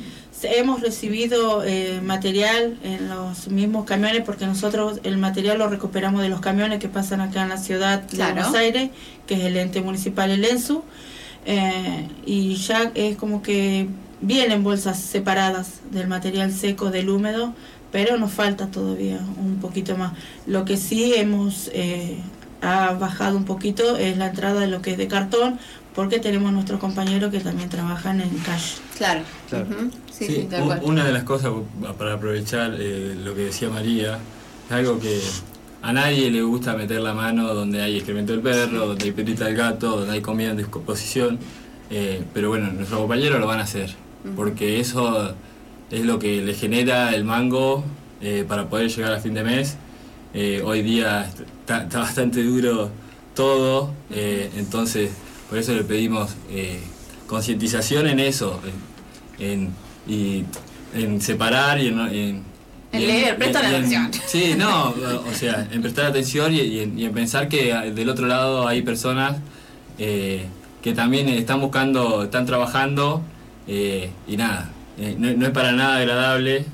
[0.45, 6.27] Hemos recibido eh, material en los mismos camiones porque nosotros el material lo recuperamos de
[6.27, 8.33] los camiones que pasan acá en la ciudad de Claro.
[8.35, 8.89] Buenos Aires,
[9.25, 10.83] que es el ente municipal, el ENSU,
[11.45, 13.87] eh, y ya es como que
[14.19, 17.53] vienen bolsas separadas del material seco, del húmedo,
[17.93, 20.11] pero nos falta todavía un poquito más.
[20.45, 22.17] Lo que sí hemos eh,
[22.63, 25.59] ha bajado un poquito es la entrada de lo que es de cartón,
[25.93, 28.77] porque tenemos nuestros compañeros que también trabajan en cash.
[28.97, 29.21] Claro.
[29.49, 29.67] Claro.
[30.11, 31.51] Sí, Sí, sí, una de las cosas
[31.97, 34.19] para aprovechar eh, lo que decía María,
[34.67, 35.19] es algo que
[35.81, 39.45] a nadie le gusta meter la mano donde hay excremento del perro, donde hay perita
[39.45, 41.39] del gato, donde hay comida en descomposición,
[41.89, 43.93] eh, pero bueno, nuestros compañeros lo van a hacer,
[44.35, 45.35] porque eso
[45.91, 47.83] es lo que le genera el mango
[48.21, 49.75] eh, para poder llegar a fin de mes.
[50.33, 51.29] Eh, hoy día
[51.63, 52.89] está, está bastante duro
[53.35, 55.11] todo, eh, entonces
[55.49, 56.79] por eso le pedimos eh,
[57.27, 58.59] concientización en eso,
[59.39, 59.73] en, en-
[60.07, 60.43] y
[60.93, 61.99] en separar y en...
[61.99, 62.43] en-
[62.91, 64.11] En leer, prestar atención.
[64.27, 68.09] Sí, no, o sea, en prestar atención y, y en, y en pensar que del
[68.09, 69.37] otro lado hay personas
[69.97, 70.45] eh,
[70.83, 73.21] que también están buscando, están trabajando
[73.67, 74.69] eh, y nada,
[75.17, 76.65] no, no es para nada agradable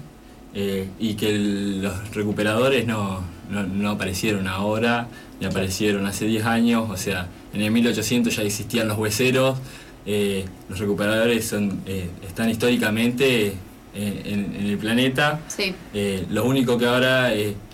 [0.99, 5.07] y que el- los recuperadores no, no, no aparecieron ahora,
[5.39, 9.57] ni aparecieron hace 10 años, o sea, en el 1800 ya existían los hueseros,
[10.05, 15.39] eh, los recuperadores son, eh, están históricamente eh, en, en el planeta.
[15.47, 15.73] Sí.
[15.93, 17.31] Eh, lo único que ahora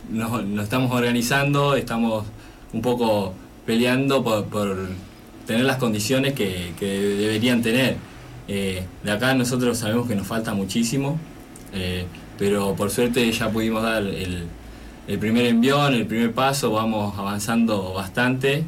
[0.10, 2.26] nos, nos estamos organizando, estamos
[2.74, 3.34] un poco
[3.66, 4.90] peleando por, por
[5.46, 7.98] tener las condiciones que, que deberían tener.
[8.48, 11.20] De acá nosotros sabemos que nos falta muchísimo,
[12.38, 14.44] pero por suerte ya pudimos dar el,
[15.08, 18.64] el primer envión, el primer paso, vamos avanzando bastante.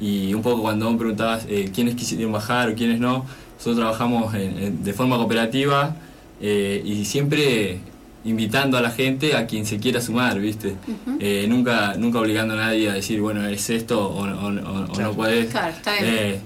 [0.00, 3.24] Y un poco cuando me preguntabas eh, quiénes quisieron bajar o quiénes no,
[3.56, 5.96] nosotros trabajamos en- en- de forma cooperativa
[6.40, 7.78] eh, y siempre
[8.24, 10.74] invitando a la gente a quien se quiera sumar, ¿viste?
[11.20, 15.00] Eh, nunca, nunca obligando a nadie a decir, bueno, es esto o, o- o- o
[15.00, 15.50] no puedes.
[15.50, 16.04] Claro, está bien.
[16.06, 16.40] Eh,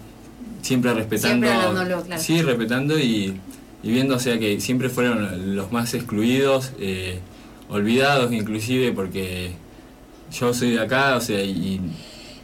[0.61, 1.46] siempre respetando.
[1.46, 2.20] Siempre hablándolo, claro.
[2.22, 3.35] Sí, respetando y,
[3.83, 7.20] y viendo, o sea, que siempre fueron los más excluidos, eh,
[7.68, 9.52] olvidados inclusive, porque
[10.33, 11.81] yo soy de acá, o sea, y,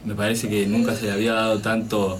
[0.05, 2.19] me parece que nunca se le había dado tanto,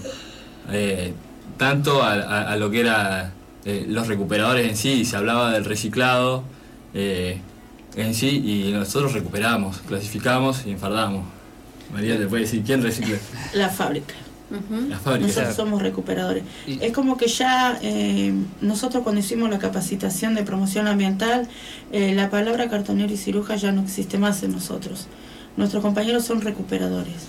[0.72, 1.12] eh,
[1.56, 3.32] tanto a, lo que era
[3.64, 6.42] eh, los recuperadores en sí, se hablaba del reciclado,
[6.94, 7.38] eh,
[7.94, 11.26] en sí y nosotros recuperamos, clasificamos y enfardamos.
[11.92, 13.16] María te puede decir quién recicla.
[13.54, 14.14] La fábrica.
[14.50, 14.88] Ujú.
[14.88, 15.26] La fábrica.
[15.26, 16.44] Nosotros somos recuperadores.
[16.66, 21.48] Y- Es como que ya eh, nosotros cuando hicimos la capacitación de promoción ambiental,
[21.92, 25.06] eh, la palabra cartonero y ciruja ya no existe más en nosotros.
[25.56, 27.28] Nuestros compañeros son recuperadores.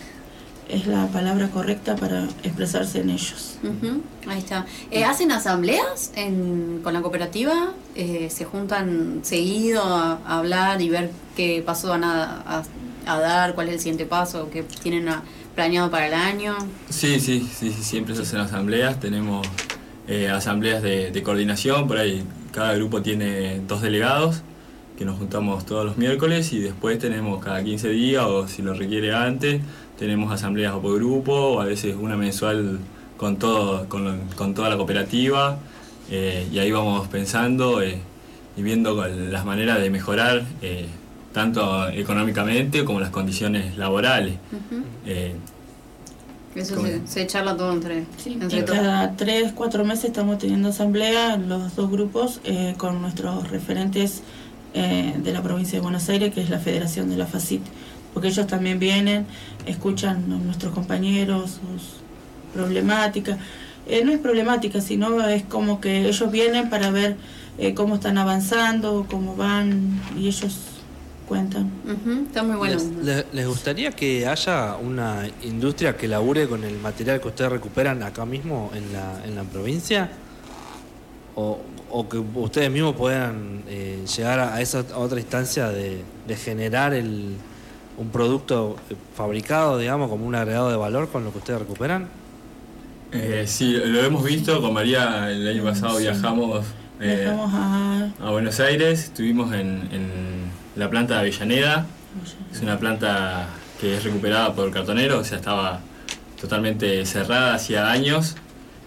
[0.70, 3.58] Es la palabra correcta para expresarse en ellos.
[3.64, 4.66] Ujú, Ahí está.
[4.92, 7.72] Eh, ¿Hacen asambleas en- con la cooperativa?
[7.96, 12.64] Eh, ¿Se juntan seguido a, a hablar y ver qué paso van a, a-
[13.06, 15.24] a dar, cuál es el siguiente paso, qué tienen a-
[15.58, 16.56] planeado para el año?
[16.88, 19.46] Sí, sí, sí, sí, siempre se hacen asambleas, tenemos
[20.08, 24.44] eh, asambleas de, coordinación, por ahí cada grupo tiene dos delegados
[25.00, 28.76] que nos juntamos todos los miércoles y después tenemos cada 15 días o si lo
[28.76, 29.60] requiere antes,
[29.98, 32.78] tenemos asambleas por grupo o a veces una mensual
[33.18, 35.58] con, todo, con, toda la cooperativa
[36.12, 38.00] eh, y ahí vamos pensando eh,
[38.56, 40.44] y viendo las maneras de mejorar
[41.38, 44.36] tanto económicamente como las condiciones laborales.
[45.06, 45.36] Eh,
[46.56, 48.78] Eso se, se charla todo entre, entre Y todos.
[48.78, 54.24] cada tres, cuatro meses estamos teniendo asamblea, los dos grupos, eh, con nuestros referentes
[54.74, 57.62] eh, de la provincia de Buenos Aires, que es la Federación de la FACIT.
[58.14, 59.28] Porque ellos también vienen,
[59.68, 62.02] escuchan a nuestros compañeros, sus
[62.54, 63.38] problemáticas.
[63.88, 67.16] Eh, no es problemática, sino es como que ellos vienen para ver
[67.60, 70.58] eh, cómo están avanzando, cómo van, y ellos
[71.28, 71.70] cuentan.
[72.28, 72.82] Está muy bueno.
[73.34, 78.26] ¿Les, gustaría que haya una industria que labure con el material que ustedes recuperan acá
[78.26, 80.10] mismo en la, en la provincia?
[81.36, 81.60] ¿O,
[81.92, 86.94] o que ustedes mismos puedan eh, llegar a esa a otra instancia de, de generar
[86.94, 87.36] el,
[87.98, 88.76] un producto
[89.16, 92.08] fabricado, digamos, como un agregado de valor con lo que ustedes recuperan?
[93.12, 94.62] Eh, sí, lo hemos visto.
[94.62, 96.04] Con María el año pasado Sí.
[96.04, 96.66] viajamos
[97.00, 97.32] eh,
[98.20, 99.06] a Buenos Aires.
[99.06, 100.47] Estuvimos en, en
[100.78, 101.86] la planta de Avellaneda.
[102.52, 103.48] Es una planta
[103.80, 105.82] que es recuperada por cartoneros, o sea, estaba
[106.40, 108.36] totalmente cerrada hacía años.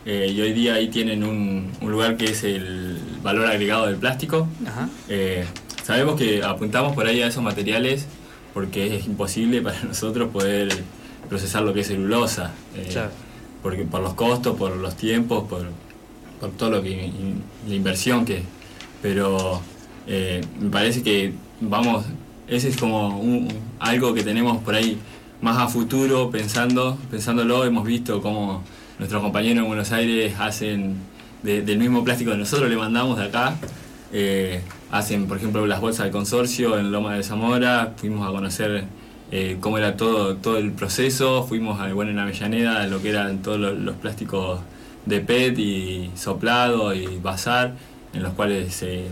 [0.07, 3.97] eh, y hoy día ahí tienen un, un lugar que es el valor agregado del
[3.97, 4.49] plástico.
[4.67, 4.89] Ajá.
[5.09, 5.45] Eh,
[5.85, 8.07] sabemos que apuntamos por ahí a esos materiales
[8.55, 10.69] porque es imposible para nosotros poder
[11.29, 12.53] procesar lo que es celulosa.
[12.77, 13.11] eh, Claro.
[13.63, 15.67] porque por los costos, por los tiempos, por,
[16.41, 18.43] por todo lo que in- la inversión que
[19.03, 19.61] pero
[20.07, 22.05] eh, me parece que vamos
[22.49, 24.99] ese es como un- algo que tenemos por ahí
[25.41, 28.63] más a futuro pensando pensándolo hemos visto cómo
[28.99, 30.97] nuestros compañeros en Buenos Aires hacen
[31.43, 33.55] de- del mismo plástico que nosotros le mandamos de acá
[34.13, 38.85] eh, hacen por ejemplo las bolsas del consorcio en Loma de Zamora fuimos a conocer
[39.33, 41.45] eh, cómo era todo, todo el proceso.
[41.45, 44.59] Fuimos a, bueno, en Avellaneda, lo que eran todos los, plásticos
[45.07, 47.75] de PET y soplado y bazar,
[48.13, 49.05] en los cuales se,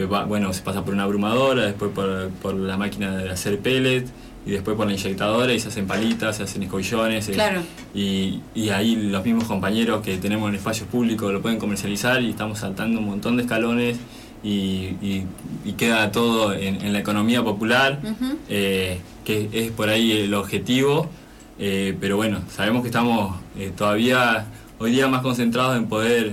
[0.00, 4.04] va- bueno, se pasa por una abrumadora, después por, por la máquina de hacer pellet
[4.46, 7.28] y después por la inyectadora y se hacen palitas, se hacen escobillones.
[7.28, 7.60] eh, Claro.
[7.94, 12.30] y, y ahí los mismos compañeros que tenemos en espacios públicos lo pueden comercializar y
[12.30, 13.98] estamos saltando un montón de escalones
[14.42, 15.26] y, y-
[15.64, 18.00] y queda todo en, en la economía popular,
[18.48, 21.08] eh, que es por ahí el objetivo,
[21.60, 24.46] eh, pero bueno, sabemos que estamos eh, todavía
[24.80, 26.32] hoy día más concentrados en poder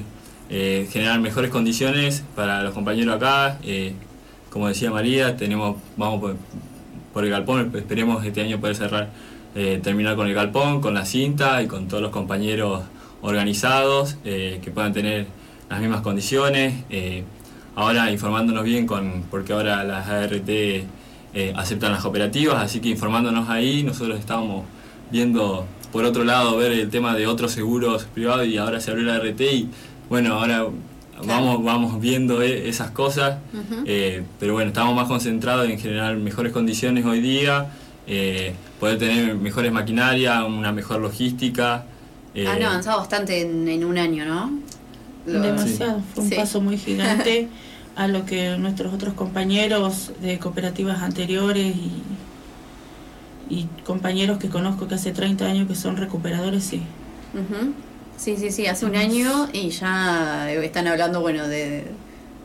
[0.52, 3.60] eh, generar mejores condiciones para los compañeros acá.
[3.64, 3.94] eh,
[4.50, 6.36] como decía María, tenemos, vamos
[7.14, 9.10] por, el galpón, esperemos este año poder cerrar,
[9.54, 12.82] eh, terminar con el galpón, con la cinta y con todos los compañeros
[13.22, 15.28] organizados, que puedan tener
[15.70, 16.74] las mismas condiciones.
[17.76, 20.50] ahora informándonos bien con, porque ahora las ART
[21.56, 24.66] aceptan las cooperativas, así que informándonos ahí, nosotros estábamos
[25.12, 29.06] viendo por otro lado ver el tema de otros seguros privados y ahora se abrió
[29.06, 29.70] la ART y
[30.10, 30.66] bueno, ahora
[31.26, 33.38] vamos, vamos viendo eh, esas cosas,
[33.86, 37.68] eh, pero bueno, estamos más concentrados en generar mejores condiciones hoy día,
[38.08, 41.84] eh, poder tener mejores maquinarias, una mejor logística.
[42.34, 44.52] eh, Han avanzado bastante en, en un año, ¿no?
[45.26, 46.36] Lo- Demasiado, fue un Sí.
[46.36, 47.48] paso muy gigante
[47.96, 52.02] a lo que nuestros otros compañeros de cooperativas anteriores y,
[53.50, 56.82] y compañeros que conozco que hace 30 años que son recuperadores, sí.
[57.34, 57.74] Ujú.
[58.20, 61.86] Sí, sí, sí, hace un año y ya están hablando, bueno, de,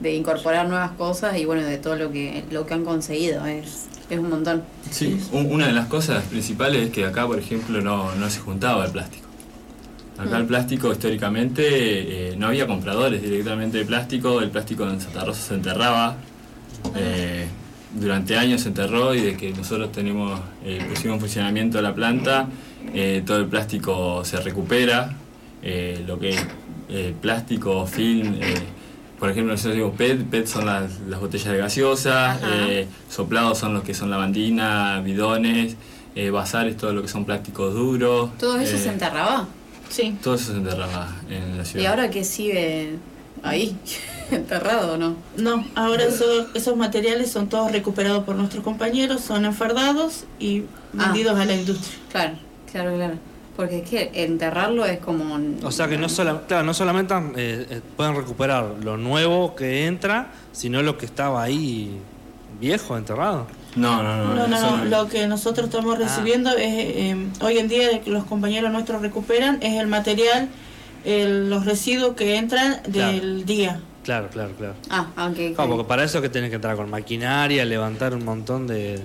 [0.00, 3.44] de incorporar nuevas cosas y bueno, de todo lo que lo que han conseguido.
[3.46, 4.62] Es, es un montón.
[4.90, 8.38] Sí, un- una de las cosas principales es que acá, por ejemplo, no, no se
[8.40, 9.24] juntaba el plástico.
[10.16, 10.42] Acá Mm.
[10.42, 11.64] el plástico históricamente
[12.30, 16.16] eh, no había compradores directamente de plástico, el plástico en Santa Rosa se enterraba,
[16.94, 17.46] eh,
[17.98, 22.46] durante años se enterró y de que nosotros tenemos eh, pusimos en funcionamiento la planta,
[22.94, 25.16] eh, todo el plástico se recupera,
[25.64, 26.46] eh, lo que es
[26.90, 28.54] eh, plástico, film, eh,
[29.18, 33.72] por ejemplo, nosotros digo PET, PET son las, las botellas de gaseosa, eh, soplados son
[33.74, 35.76] los que son lavandina, bidones,
[36.14, 38.30] eh, bazares, todo lo que son plásticos duros.
[38.38, 39.48] ¿Todo eso eh, se enterraba?
[39.88, 40.16] Sí.
[40.22, 41.82] Todo eso se enterraba en la ciudad.
[41.82, 42.96] ¿Y ahora qué sigue
[43.42, 43.76] ahí?
[44.30, 45.16] ¿Enterrado o no?
[45.36, 50.62] No, ahora eso- esos materiales son todos recuperados por nuestros compañeros, son enfardados y
[50.98, 51.06] Ah.
[51.06, 51.98] vendidos a la industria.
[52.12, 52.34] Claro,
[52.70, 53.14] claro, claro.
[53.56, 55.34] Porque es que enterrarlo es como...
[55.34, 59.54] un- O sea que no, sola- claro, no solamente eh, eh, pueden recuperar lo nuevo
[59.54, 61.98] que entra, sino lo que estaba ahí
[62.60, 63.46] viejo, enterrado.
[63.76, 64.34] No, no, no.
[64.34, 68.24] No, no, no, lo que nosotros estamos recibiendo es, eh, hoy en día que los
[68.24, 70.48] compañeros nuestros recuperan es el material,
[71.04, 73.44] el- los residuos que entran del Claro.
[73.44, 73.80] día.
[74.04, 74.74] Claro, claro, claro.
[74.90, 75.54] Ah, aunque...
[75.54, 79.00] Claro, porque para eso que tenés que entrar con maquinaria, levantar un montón de...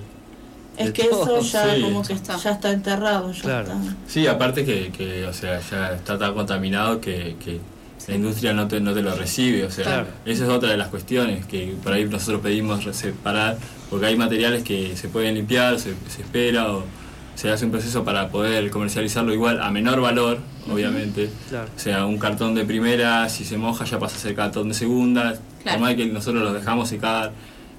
[0.80, 1.38] Es que todo.
[1.40, 1.82] eso ya Sí.
[1.82, 2.38] como que Está.
[2.38, 3.68] ya está enterrado, ya Claro.
[3.74, 3.96] está.
[4.08, 7.60] Sí, aparte que, que, o sea, ya está tan contaminado que, que
[8.08, 10.08] la industria no te, no te lo recibe, o sea, Claro.
[10.26, 13.58] esa es otra de las cuestiones que por ahí nosotros pedimos separar,
[13.90, 16.84] porque hay materiales que se pueden limpiar, se, se espera o
[17.36, 20.40] se hace un proceso para poder comercializarlo igual a menor valor,
[20.72, 21.30] obviamente.
[21.50, 21.70] Claro.
[21.76, 24.74] O sea, un cartón de primera, si se moja ya pasa a ser cartón de
[24.74, 25.78] segunda, Claro.
[25.80, 27.32] por más que nosotros lo dejamos secar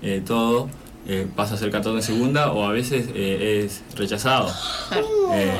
[0.02, 0.68] eh, todo,
[1.06, 4.48] eh, pasa a ser cartón de segunda o a veces eh, es rechazado.
[5.32, 5.52] Eh,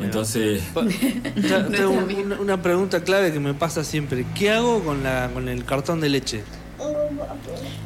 [0.00, 0.04] va.
[0.04, 0.62] entonces,
[1.72, 4.26] Tengo una, una pregunta clave que me pasa siempre.
[4.34, 6.42] ¿Qué hago con, la, con el cartón de leche?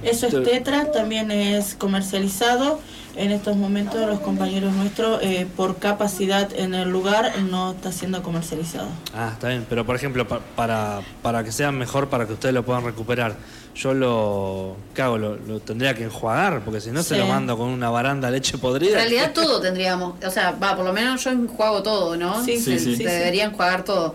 [0.03, 2.81] Eso es Te- tetra, también es comercializado.
[3.19, 8.23] En estos momentos los compañeros nuestros, eh, por capacidad en el lugar, no está siendo
[8.23, 8.87] comercializado.
[9.13, 9.67] Ah, está bien.
[9.69, 13.35] Pero por ejemplo, pa- para, para que sea mejor, para que ustedes lo puedan recuperar,
[13.75, 14.77] yo lo...
[14.95, 15.19] ¿Qué hago?
[15.19, 18.35] Lo, lo tendría que enjuagar, porque si no se lo mando con una baranda de
[18.39, 18.95] leche En podrida.
[18.99, 22.45] realidad todo tendríamos, o sea, va, por lo menos yo enjuago todo, ¿no?
[22.45, 22.91] Sí, Sí, se, sí.
[22.93, 23.05] se sí.
[23.05, 24.15] debería enjuagar todo.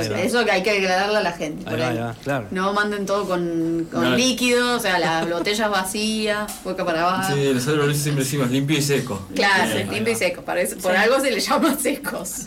[0.00, 1.64] Eso que hay que aclararle a la gente.
[1.66, 1.96] Ahí por va, ahí.
[1.96, 2.46] ahí va, claro.
[2.50, 4.16] No manden todo con, con No.
[4.16, 7.34] líquido, o sea, las botellas vacías, boca para abajo.
[7.34, 9.26] sí, nosotros siempre decimos limpio y seco.
[9.34, 10.98] Claro, Eh, limpio y seco, para eso- por Sí.
[10.98, 12.46] algo se le llama secos.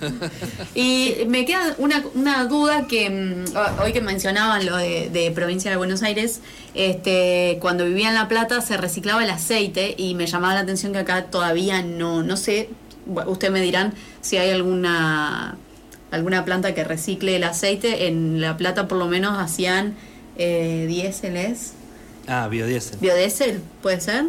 [0.76, 5.72] y me queda una, una duda que mm, hoy que mencionaban lo de, de provincia
[5.72, 6.42] de Buenos Aires,
[6.76, 10.94] este, cuando vivía en La Plata se reciclaba el aceite y me llamaba la atención
[10.94, 12.70] que acá todavía no, no sé,
[13.26, 15.58] ustedes me dirán si hay alguna
[16.12, 18.08] alguna planta que recicle el aceite.
[18.08, 19.96] En La Plata por lo menos hacían
[20.38, 21.74] eh, diéseles
[22.28, 23.00] Ah, biodiesel.
[23.00, 24.26] biodiesel, puede ser.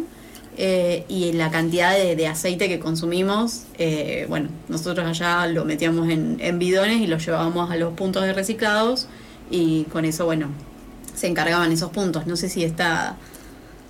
[0.57, 6.09] Eh, y la cantidad de, de aceite que consumimos, eh, bueno, nosotros allá lo metíamos
[6.09, 9.07] en, en bidones y lo llevábamos a los puntos de reciclados
[9.49, 10.47] y con eso, bueno,
[11.15, 12.27] se encargaban esos puntos.
[12.27, 13.15] No sé si está...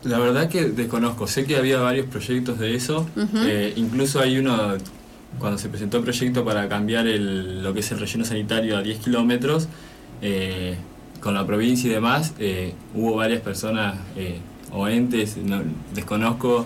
[0.04, 3.08] La verdad que desconozco, sé que había varios proyectos de eso,
[3.46, 4.76] eh, incluso hay uno,
[5.40, 8.82] cuando se presentó el proyecto para cambiar el, lo que es el relleno sanitario a
[8.82, 9.68] 10 kilómetros,
[10.22, 10.76] eh,
[11.20, 14.38] con la provincia y demás, eh, hubo varias personas eh,
[14.72, 15.62] o entes, no-
[15.94, 16.66] desconozco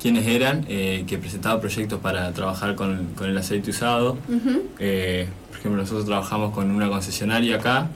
[0.00, 4.16] quiénes eran, que presentaban proyectos para trabajar con, con el aceite usado.
[4.26, 7.88] Por ejemplo, nosotros trabajamos con una concesionaria acá,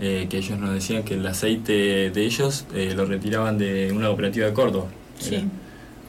[0.00, 2.64] que ellos nos decían que el aceite de ellos
[2.96, 4.86] lo retiraban de una cooperativa de Córdoba.
[5.20, 5.36] Sí.
[5.36, 5.48] Era ¿El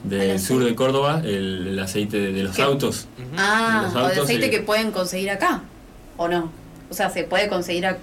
[0.09, 0.39] Del aceite?
[0.39, 2.61] sur de Córdoba, el, el aceite de, de los ¿Qué?
[2.61, 3.07] autos.
[3.37, 5.61] Ah, Los o autos, aceite que pueden conseguir acá,
[6.17, 6.51] ¿o no?
[6.89, 7.97] O sea, ¿se puede conseguir ac-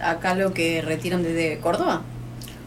[0.00, 2.02] acá lo que retiran desde Córdoba?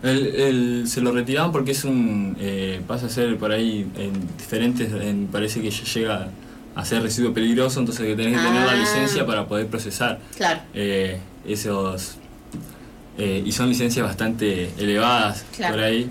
[0.04, 4.14] El, el- se lo retiraban porque es un eh, pasa a ser por ahí en
[4.38, 6.30] diferentes, en- parece que ya llega
[6.76, 8.76] a ser residuo peligroso, entonces que tenés que tener la Ah.
[8.76, 12.18] licencia para poder procesar Claro, eh, esos
[13.18, 15.74] eh, y son licencias bastante elevadas Claro.
[15.76, 16.10] por ahí.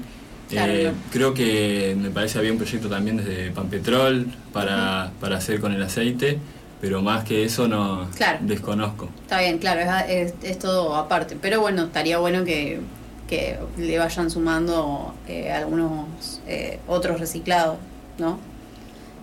[0.49, 0.97] Claro, Eh, claro.
[1.13, 5.83] Creo que me parece había un proyecto también desde Panpetrol para, para hacer con el
[5.83, 6.39] aceite,
[6.81, 8.39] pero más que eso no Claro.
[8.43, 9.09] desconozco.
[9.23, 11.37] está bien, claro, es, es- es todo aparte.
[11.41, 12.81] Pero bueno, estaría bueno que,
[13.29, 17.79] que le vayan sumando eh, algunos eh, otros reciclados,
[18.19, 18.39] ¿no?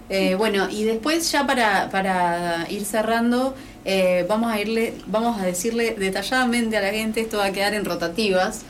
[0.10, 3.56] Eh, bueno, y después ya para, para ir cerrando,
[3.86, 7.74] eh, vamos a irle, vamos a decirle detalladamente a la gente, esto va a quedar
[7.76, 8.64] en rotativas.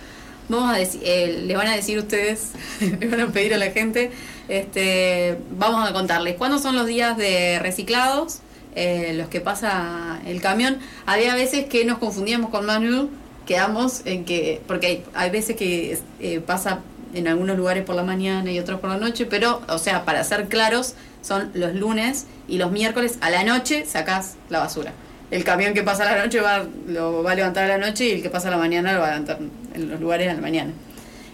[0.50, 3.72] Vamos a decir, eh, le van a decir ustedes, le van a pedir a la
[3.72, 4.12] gente,
[4.50, 8.40] este, vamos a contarles cuándo son los días de reciclados,
[8.76, 10.80] eh, los que pasa el camión.
[11.06, 13.10] Había veces que nos confundíamos con Manu,
[13.46, 16.80] quedamos en que, porque hay, hay veces que eh, pasa
[17.14, 20.24] en algunos lugares por la mañana y otros por la noche, pero, o sea, para
[20.24, 24.94] ser claros, son los lunes y los miércoles a la noche sacás la basura.
[25.32, 28.12] El camión que pasa la noche va, lo va a levantar a la noche y
[28.12, 29.40] el que pasa la mañana lo va a levantar
[29.74, 30.72] en los lugares a la mañana.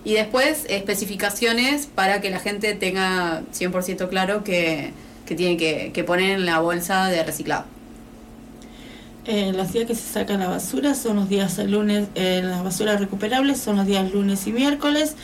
[0.05, 4.93] Y después especificaciones para que la gente tenga 100% claro que,
[5.25, 7.65] que tiene que, que poner en la bolsa de reciclado.
[9.25, 13.01] Eh, los días que se saca la basura son los días lunes, eh, las basuras
[13.01, 15.15] recuperables son los días lunes y miércoles.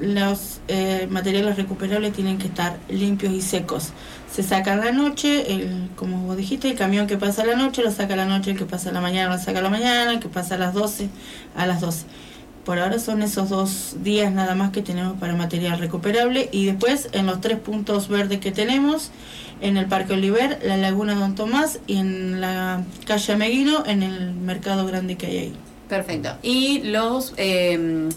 [0.00, 3.92] Los eh, materiales recuperables tienen que estar limpios y secos.
[4.30, 7.92] Se saca la noche, el, como vos dijiste, el camión que pasa la noche lo
[7.92, 10.56] saca la noche, el que pasa la mañana lo saca la mañana, el que pasa
[10.56, 11.08] a las 12
[11.56, 12.06] a las 12.
[12.64, 17.10] Por ahora son esos dos días nada más que tenemos para material recuperable y después
[17.12, 19.10] en los tres puntos verdes que tenemos,
[19.60, 24.32] en el Parque Oliver, la Laguna Don Tomás y en la calle Meguino, en el
[24.32, 25.52] mercado grande que hay ahí.
[25.88, 26.38] Perfecto.
[26.42, 28.08] Y los eh,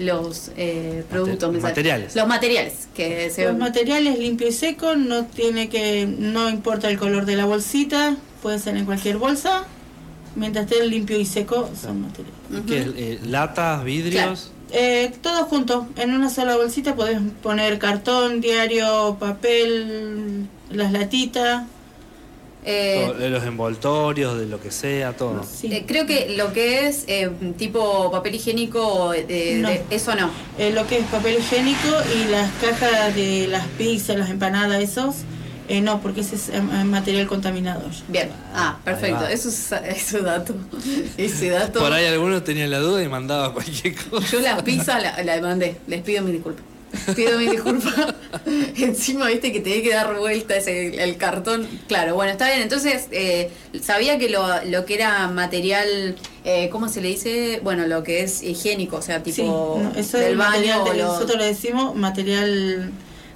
[0.00, 1.70] los eh, productos Mate- me sale.
[1.72, 2.16] materiales.
[2.16, 6.98] Los materiales que se Los materiales limpio y seco, no tiene que, no importa el
[6.98, 9.64] color de la bolsita, puede ser en cualquier bolsa,
[10.36, 12.34] mientras esté limpio y seco son materiales.
[12.50, 12.66] Ujú.
[12.66, 12.86] ¿Qué es?
[12.96, 14.50] Eh, latas, vidrios.
[14.72, 21.64] Eh, todo junto, en una sola bolsita podés poner cartón, diario, papel, las latitas.
[22.64, 25.42] Eh, de los envoltorios, de lo que sea, todo.
[25.44, 25.72] Sí.
[25.74, 29.68] eh, creo que lo que es eh, tipo papel higiénico, eh, de- No.
[29.68, 30.30] de- eso no.
[30.58, 35.14] Eh, lo que es papel higiénico y las cajas de las pizzas, las empanadas, esos,
[35.68, 37.82] eh, no, porque ese es eh, material contaminado.
[38.08, 38.28] Bien.
[38.54, 39.26] Ah, perfecto.
[39.26, 40.54] Eso es ese dato.
[41.16, 41.78] Ese dato.
[41.78, 44.26] Por ahí alguno tenía la duda y mandaba cualquier cosa.
[44.32, 45.76] Yo la pizza la, la mandé.
[45.86, 46.64] Les pido mis disculpas.
[47.14, 47.94] Pido mis disculpas.
[48.76, 51.66] Encima, viste que tenía que dar vuelta ese, el cartón.
[51.88, 52.62] Claro, bueno, está bien.
[52.62, 53.50] Entonces, eh,
[53.82, 57.60] sabía que lo, lo que era material, eh, ¿cómo se le dice?
[57.62, 60.80] Bueno, lo que es higiénico, o sea, tipo Sí, no, eso es del el material,
[60.80, 60.92] baño.
[60.92, 62.90] de- lo- nosotros le decimos material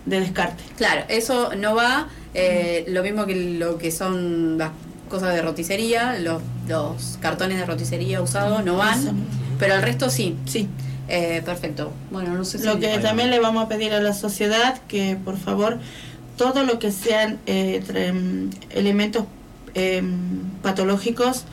[0.06, 0.62] de descarte.
[0.76, 2.08] Claro, eso no va.
[2.36, 4.70] eh, lo mismo que lo que son las
[5.08, 9.24] cosas de roticería, los, los cartones de roticería usados no van,
[9.60, 10.34] pero el resto sí.
[10.44, 10.66] Sí,
[11.08, 11.92] Eh, perfecto.
[12.10, 12.64] Bueno, no sé si...
[12.64, 15.78] lo que también le vamos a pedir a la sociedad que por favor
[16.36, 19.24] todo lo que sean eh, em, elementos
[19.74, 20.06] em,
[20.62, 21.44] patológicos,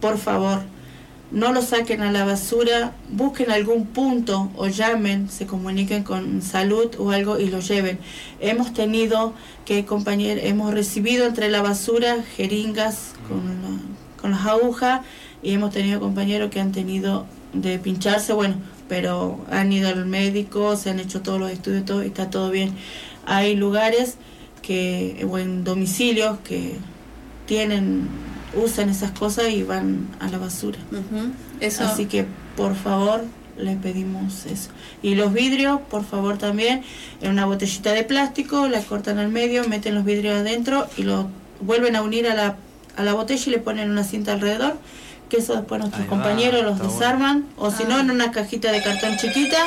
[0.00, 0.60] por favor,
[1.32, 6.94] no lo saquen a la basura, busquen algún punto o llamen, se comuniquen con salud
[6.98, 7.98] o algo y lo lleven.
[8.40, 9.32] Hemos tenido
[9.64, 15.00] que compañeros, hemos recibido entre la basura jeringas con, la- con las agujas
[15.42, 18.56] y hemos tenido compañeros que han tenido de pincharse, bueno,
[18.88, 22.50] pero han ido al médico, se han hecho todos los estudios, todo, y está todo
[22.50, 22.72] bien.
[23.26, 24.16] Hay lugares
[24.62, 26.76] que, o en domicilios que
[27.46, 28.08] tienen,
[28.54, 30.78] usan esas cosas y van a la basura.
[30.90, 31.30] Ujú,
[31.60, 31.84] Eso...
[31.84, 32.26] Así que
[32.56, 33.24] por favor
[33.58, 34.70] les pedimos eso.
[35.02, 36.82] Y los vidrios, por favor también,
[37.20, 41.28] en una botellita de plástico, la cortan al medio, meten los vidrios adentro y lo
[41.60, 42.56] vuelven a unir a la,
[42.96, 44.76] a la botella y le ponen una cinta alrededor,
[45.28, 46.92] que eso después nuestros Ahí va, compañeros los bueno.
[46.92, 48.00] desarman, o si no Ah.
[48.00, 49.58] en una cajita de cartón chiquita,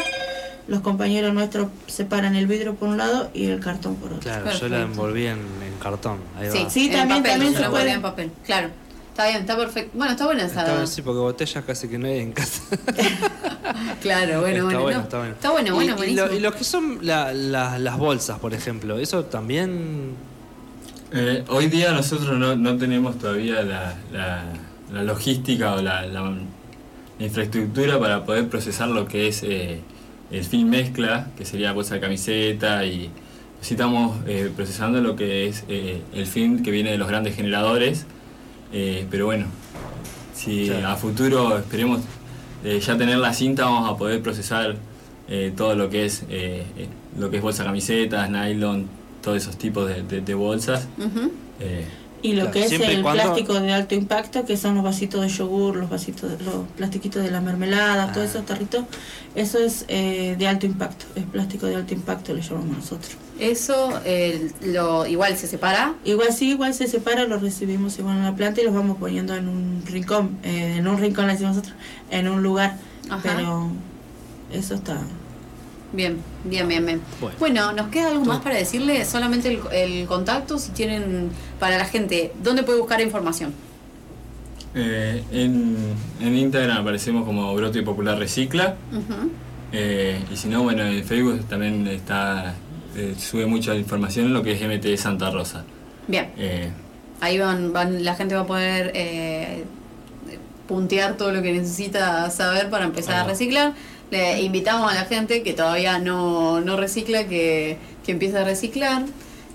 [0.68, 4.22] los compañeros nuestros separan el vidrio por un lado y el cartón por otro.
[4.22, 6.20] Claro, yo la envolví en, en cartón.
[6.38, 6.70] Ahí Sí, va.
[6.70, 7.92] Sí, en también- papel, también se puede.
[7.92, 8.70] en papel, claro.
[9.10, 9.92] Está bien, está perfecto.
[9.98, 10.62] Bueno, está buena esa.
[10.62, 12.62] Está bien, sí, porque botellas casi que no hay en casa.
[14.02, 14.82] Claro, bueno, está bueno.
[14.82, 15.04] bueno, no.
[15.04, 15.34] está bueno.
[15.34, 16.26] Está bueno, bueno, y, buenísimo.
[16.28, 20.14] lo, y lo que son la- la- las bolsas, por ejemplo, eso también.
[21.12, 24.44] Eh, hoy día nosotros no, no tenemos todavía la, la-
[24.94, 26.36] la logística o la, la-
[27.20, 29.80] la infraestructura para poder procesar lo que es eh,
[30.32, 33.10] el fin mezcla, que sería bolsa de camiseta y
[33.62, 37.36] sí estamos eh, procesando lo que es eh, el fin que viene de los grandes
[37.36, 38.06] generadores,
[38.72, 39.48] eh, pero bueno,
[40.34, 40.88] si Claro.
[40.88, 42.00] a futuro esperemos
[42.64, 44.76] eh, ya tener la cinta vamos a poder procesar
[45.28, 46.24] eh, todo lo que es
[47.18, 48.88] lo que es bolsa camisetas, nylon,
[49.22, 50.88] todos esos tipos de, de- de bolsas.
[51.60, 51.86] Eh,
[52.22, 55.22] Y lo Claro, que es el cuando- plástico de alto impacto, que son los vasitos
[55.22, 58.14] de yogur, los vasitos, de- los plastiquitos de las mermeladas, Ah.
[58.14, 58.84] todos esos tarritos,
[59.36, 63.12] eso es eh, de alto impacto, es plástico de alto impacto, le llamamos nosotros.
[63.40, 65.94] Eso eh, lo igual se separa.
[66.04, 69.34] Igual sí, igual se separa, los recibimos igual en la planta y los vamos poniendo
[69.36, 71.78] en un rincón, eh, en un rincón le decimos nosotros,
[72.12, 72.76] en un lugar,
[73.10, 73.22] Ajá.
[73.24, 73.70] pero
[74.52, 74.98] eso está.
[75.92, 77.02] Bien, bien, bien, bien.
[77.20, 77.36] Bueno.
[77.40, 79.04] Bueno, ¿nos queda algo más para decirle?
[79.06, 81.30] Solamente el, el contacto, si tienen
[81.60, 83.54] para la gente, ¿dónde puede buscar información?
[84.76, 85.76] eh, en,
[86.22, 88.76] en Instagram aparecemos como Brote Popular Recicla.
[88.92, 89.32] Ujú.
[89.72, 92.54] eh, y si no, bueno, en Facebook también está
[92.96, 95.64] eh, sube mucha información en lo que es MT Santa Rosa.
[96.08, 96.70] Bien, Eh,
[97.20, 99.64] ahí van, van, la gente va a poder eh,
[100.68, 103.74] puntear todo lo que necesita saber para empezar a reciclar.
[104.12, 109.04] Le invitamos a la gente que todavía no, no recicla que, que empiece a reciclar.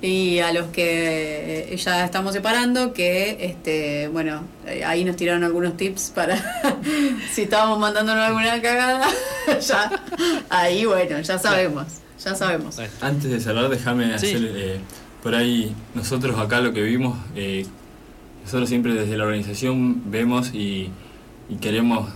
[0.02, 5.78] Y a los que ya estamos separando, que este bueno, eh, ahí nos tiraron algunos
[5.78, 6.36] tips para
[7.32, 9.08] si estábamos mandándonos alguna cagada,
[9.66, 10.02] ya
[10.50, 11.86] ahí bueno, ya sabemos,
[12.22, 12.78] ya sabemos.
[13.00, 14.34] Antes de cerrar, déjame Sí.
[14.34, 14.78] hacer eh,
[15.22, 17.64] por ahí nosotros acá lo que vimos, eh,
[18.44, 20.90] nosotros siempre desde la organización vemos y,
[21.48, 22.10] y queremos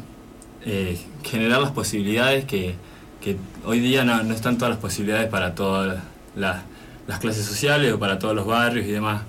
[0.66, 2.74] eh, generar las posibilidades que,
[3.20, 6.02] que hoy día no, no, están todas las posibilidades para todas
[6.36, 6.62] las,
[7.06, 9.22] las clases sociales o para todos los barrios y demás.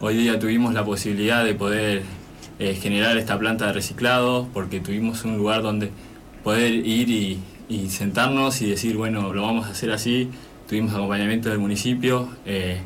[0.00, 2.02] Hoy día tuvimos la posibilidad de poder
[2.58, 5.90] eh, generar esta planta de reciclado porque tuvimos un lugar donde
[6.42, 10.30] poder ir y, y, sentarnos y decir, bueno, lo vamos a hacer así.
[10.68, 12.80] Tuvimos acompañamiento del municipio eh,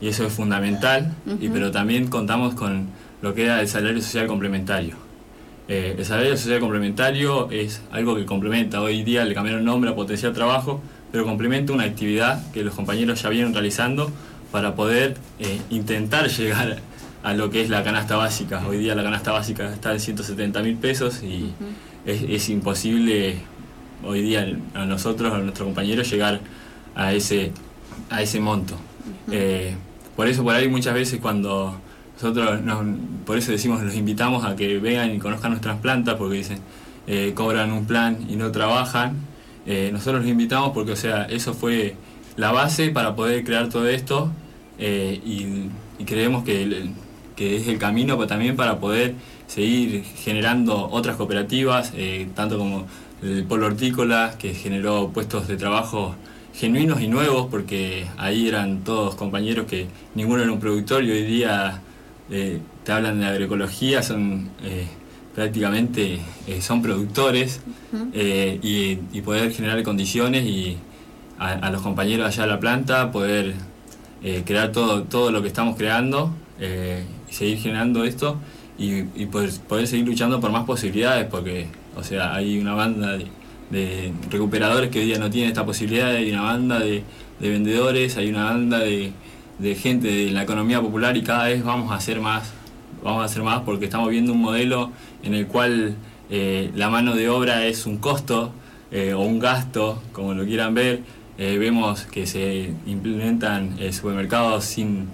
[0.00, 1.38] y eso es fundamental, uh -huh.
[1.40, 2.88] y, pero también contamos con
[3.22, 5.07] lo que era el salario social complementario.
[5.68, 9.94] Eh, el salario social complementario es algo que complementa, hoy día le cambiaron nombre a
[9.94, 10.80] potenciar trabajo,
[11.12, 14.10] pero complementa una actividad que los compañeros ya vienen realizando
[14.50, 16.78] para poder eh, intentar llegar
[17.22, 18.66] a lo que es la canasta básica.
[18.66, 22.12] Hoy día la canasta básica está en 170 mil pesos y uh -huh.
[22.12, 23.36] es, es, imposible
[24.02, 26.40] hoy día a nosotros, a nuestros compañeros, llegar
[26.94, 27.52] a ese,
[28.08, 28.74] a ese monto.
[28.74, 29.34] Uh -huh.
[29.34, 29.74] eh,
[30.16, 31.78] por eso por ahí muchas veces cuando
[32.20, 32.84] nosotros nos,
[33.24, 36.58] por eso decimos, los invitamos a que vengan y conozcan nuestras plantas porque dicen,
[37.06, 39.16] eh, cobran un plan y no trabajan.
[39.66, 41.94] Eh, nosotros los invitamos porque, o sea, eso fue
[42.36, 44.30] la base para poder crear todo esto
[44.78, 46.90] eh, y, creemos que,
[47.36, 49.14] que, es el camino también para poder
[49.48, 52.86] seguir generando otras cooperativas, eh, tanto como
[53.22, 56.14] el Polo Hortícola, que generó puestos de trabajo
[56.54, 61.24] genuinos y nuevos, porque ahí eran todos compañeros que ninguno era un productor y hoy
[61.24, 61.82] día
[62.30, 64.86] eh, te hablan de agroecología, son eh,
[65.34, 67.60] prácticamente eh, son productores
[67.92, 68.58] uh -huh.
[68.62, 70.76] y, y, poder generar condiciones y
[71.38, 73.54] a, a, los compañeros allá de la planta poder
[74.44, 76.34] crear todo, todo lo que estamos creando
[77.30, 78.36] y seguir generando esto
[78.76, 83.16] y, y poder, poder, seguir luchando por más posibilidades porque o sea hay una banda
[83.16, 83.26] de,
[83.70, 87.04] de recuperadores que hoy día no tienen esta posibilidad, hay una banda de,
[87.38, 89.12] de vendedores, hay una banda de,
[89.58, 92.52] de, gente de la economía popular y cada vez vamos a hacer más,
[93.02, 94.90] vamos a hacer más porque estamos viendo un modelo
[95.22, 95.94] en el cual
[96.30, 98.52] eh, la mano de obra es un costo
[98.90, 101.00] eh, o un gasto, como lo quieran ver,
[101.38, 105.08] eh, vemos que se implementan supermercados sin,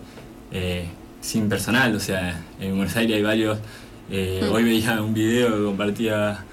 [1.21, 3.59] sin personal, o sea, en Buenos Aires hay varios,
[4.09, 4.53] mm.
[4.53, 6.45] hoy veía un video que compartía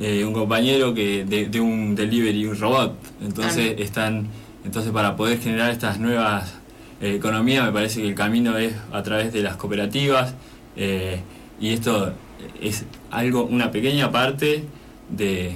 [0.00, 2.94] eh, un compañero que de, de, un delivery, un robot.
[3.22, 3.82] Entonces ah.
[3.82, 4.28] están,
[4.64, 6.54] entonces para poder generar estas nuevas
[7.00, 10.34] eh, economías me parece que el camino es a través de las cooperativas
[10.76, 11.20] eh,
[11.60, 12.12] y esto
[12.60, 14.64] es algo, una pequeña parte
[15.08, 15.52] de,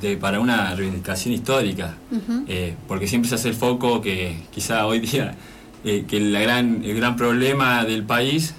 [0.00, 2.74] de para una reivindicación histórica, uh -huh.
[2.86, 5.34] porque siempre se hace el foco que quizá hoy día
[5.82, 8.54] que la gran, el gran problema del país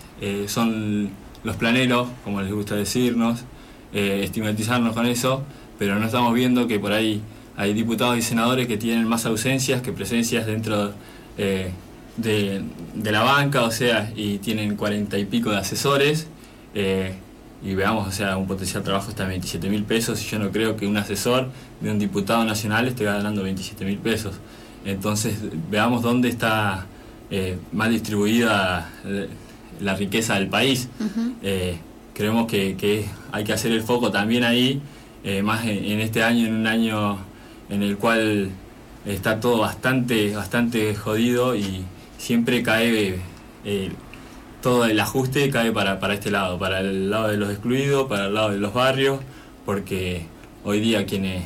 [0.48, 1.12] son
[1.44, 3.44] los planeros, como les gusta decirnos,
[3.94, 5.44] eh, estigmatizarnos con eso,
[5.78, 7.22] pero no estamos viendo que por ahí
[7.58, 10.94] hay diputados y senadores que tienen más ausencias que presencias dentro
[11.38, 11.72] eh,
[12.22, 12.62] de,
[12.94, 16.28] de, la banca, o sea, y tienen cuarenta y pico de asesores.
[16.74, 17.14] Eh,
[17.64, 20.50] y veamos, o sea, un potencial trabajo está en 27 mil pesos y yo no
[20.50, 21.50] creo que un asesor
[21.80, 24.36] de un diputado nacional esté ganando 27 mil pesos.
[24.84, 25.36] Entonces,
[25.70, 26.88] veamos dónde está
[27.30, 28.90] eh, más distribuida
[29.80, 30.90] la riqueza del país.
[31.00, 31.78] Uh -huh
[32.14, 34.82] creemos que, que, hay que hacer el foco también ahí,
[35.24, 37.18] eh, más en, en, este año, en un año
[37.70, 38.50] en el cual
[39.06, 41.84] está todo bastante, bastante jodido y
[42.22, 43.20] siempre cae
[43.66, 43.92] eh,
[44.62, 48.28] todo el ajuste cae para, para este lado, para el lado de los excluidos, para
[48.28, 49.20] el lado de los barrios,
[49.66, 50.28] porque
[50.64, 51.44] hoy día quienes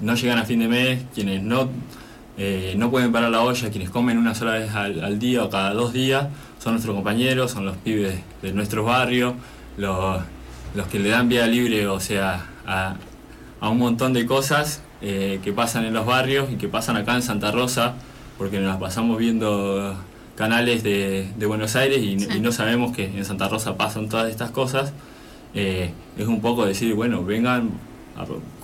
[0.00, 1.68] no llegan a fin de mes, quienes no,
[2.38, 5.72] eh, no pueden parar la olla, quienes comen una sola vez al, día o cada
[5.74, 6.26] dos días,
[6.58, 9.34] son nuestros compañeros, son los pibes de nuestros barrios,
[9.76, 10.20] los,
[10.74, 12.96] los que le dan vía libre, o sea, a,
[13.60, 17.14] a un montón de cosas eh, que pasan en los barrios y que pasan acá
[17.14, 17.94] en Santa Rosa,
[18.38, 19.96] porque nos pasamos viendo
[20.36, 22.28] canales de, de Buenos Aires y, sí.
[22.36, 24.92] y, no sabemos que en Santa Rosa pasan todas estas cosas.
[25.54, 27.70] Eh, es un poco decir, bueno, vengan,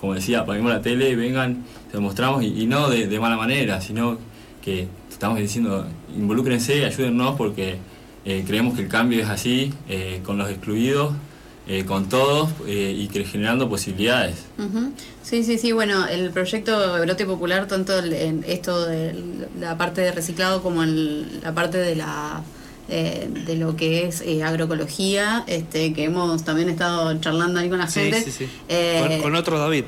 [0.01, 3.81] como decía, apaguemos la tele, vengan, te mostramos y, y no de, de, mala manera,
[3.81, 4.18] sino
[4.62, 7.79] que estamos diciendo, involúcrense, ayúdennos porque
[8.25, 11.14] eh, creemos que el cambio es así, eh, con los excluidos,
[11.73, 14.37] eh, con todos y que generando posibilidades.
[14.59, 14.93] Uh -huh.
[15.23, 19.14] Sí, sí, sí, bueno, el proyecto Brote Popular, tanto en esto de
[19.59, 22.43] la parte de reciclado como en la parte de la
[22.89, 28.23] de lo que es agroecología, este, que hemos también estado charlando ahí con la gente.
[28.23, 29.09] Sí, sí, sí.
[29.09, 29.85] con, con otro David.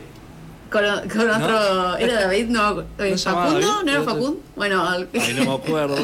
[0.74, 1.96] Con, con otro.
[1.98, 2.46] ¿Era David?
[2.48, 3.82] No, eh, ¿No se llamaba ¿Facundo?
[3.84, 4.40] ¿No era Facundo?
[4.56, 5.96] Bueno, al- Ay, no me acuerdo.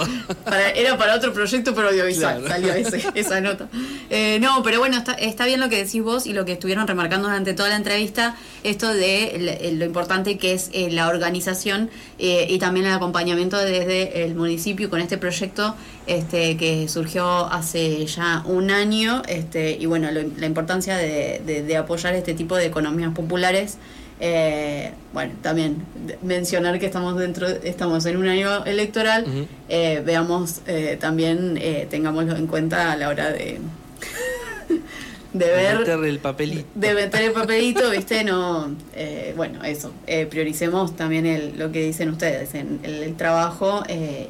[0.45, 2.45] para- era para otro proyecto, pero audiovisual.
[2.45, 2.49] Claro.
[2.49, 3.69] Salió ese- esa nota.
[4.11, 6.87] Eh, no, pero bueno, está, está bien lo que decís vos y lo que estuvieron
[6.87, 11.91] remarcando durante toda la entrevista, esto de lo importante que es eh, la organización
[12.21, 15.75] eh, y también el acompañamiento desde el municipio con este proyecto
[16.07, 21.63] este, que surgió hace ya un año este, y bueno, lo- la importancia de, de-
[21.65, 23.79] de apoyar este tipo de economías populares.
[24.23, 25.79] Eh, bueno, también
[26.23, 29.25] mencionar que estamos dentro, estamos en un año electoral,
[29.71, 33.59] eh, veamos eh, también, eh, tengámoslo en cuenta a la hora de,
[35.33, 36.69] de ver, Meterle el papelito.
[36.75, 39.93] de meter el papelito, viste, no, eh, bueno, eso,
[40.29, 43.83] prioricemos también el, lo que dicen ustedes, en el, el trabajo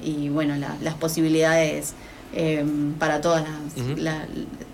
[0.05, 1.95] y bueno, la- las posibilidades
[3.01, 4.27] para todas las, la-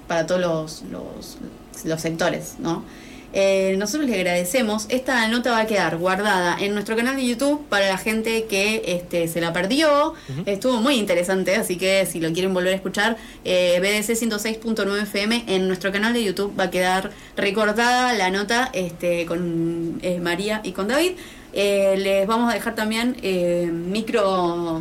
[0.08, 1.38] para todos los, los,
[1.84, 2.84] los sectores, ¿no?
[3.38, 4.86] Eh, nosotros le agradecemos.
[4.88, 8.82] Esta nota va a quedar guardada en nuestro canal de YouTube para la gente que
[8.86, 10.14] este, se la perdió.
[10.46, 15.44] Estuvo muy interesante, así que si lo quieren volver a escuchar, eh, BDC 106.9 FM
[15.48, 20.62] en nuestro canal de YouTube va a quedar recordada la nota este, con eh, María
[20.64, 21.12] y con David.
[21.52, 24.80] Eh, les vamos a dejar también eh, micro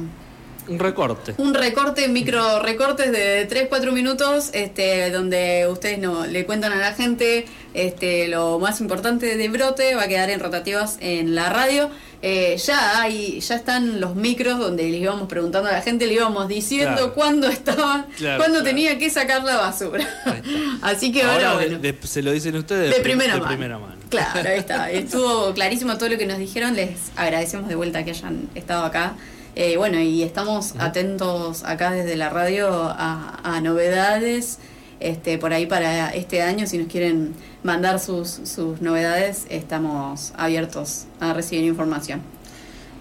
[0.67, 1.33] Un recorte.
[1.37, 6.93] un recorte, micro recortes de 3-4 minutos, este, donde ustedes no le cuentan a la
[6.93, 11.89] gente este, lo más importante de Brote, va a quedar en rotativas en la radio.
[12.21, 16.13] Eh, ya hay, ya están los micros donde le íbamos preguntando a la gente, le
[16.15, 17.13] íbamos diciendo Claro.
[17.13, 18.63] cuándo estaban, Claro, cuándo claro.
[18.63, 20.07] tenía que sacar la basura.
[20.81, 21.77] Así que ahora, bueno.
[21.77, 23.47] de- se lo dicen ustedes De prim- primera, de mano.
[23.51, 23.95] primera mano.
[24.09, 24.89] Claro, ahí está.
[24.91, 26.75] Estuvo clarísimo todo lo que nos dijeron.
[26.75, 29.13] Les agradecemos de vuelta que hayan estado acá.
[29.55, 34.59] Eh, bueno, y estamos atentos acá desde la radio a, a novedades
[34.99, 36.67] este, por ahí para este año.
[36.67, 37.33] Si nos quieren
[37.63, 42.21] mandar sus, sus novedades, estamos abiertos a recibir información.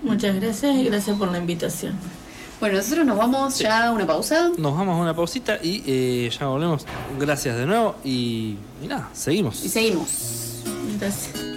[0.02, 1.94] Muchas gracias y gracias por la invitación.
[2.60, 4.50] Bueno, nosotros nos vamos ya a una pausa.
[4.56, 6.86] Nos vamos a una pausita y eh, ya volvemos.
[7.18, 9.64] Gracias de nuevo y, y nada, seguimos.
[9.64, 10.62] Y seguimos.
[11.00, 11.53] Gracias.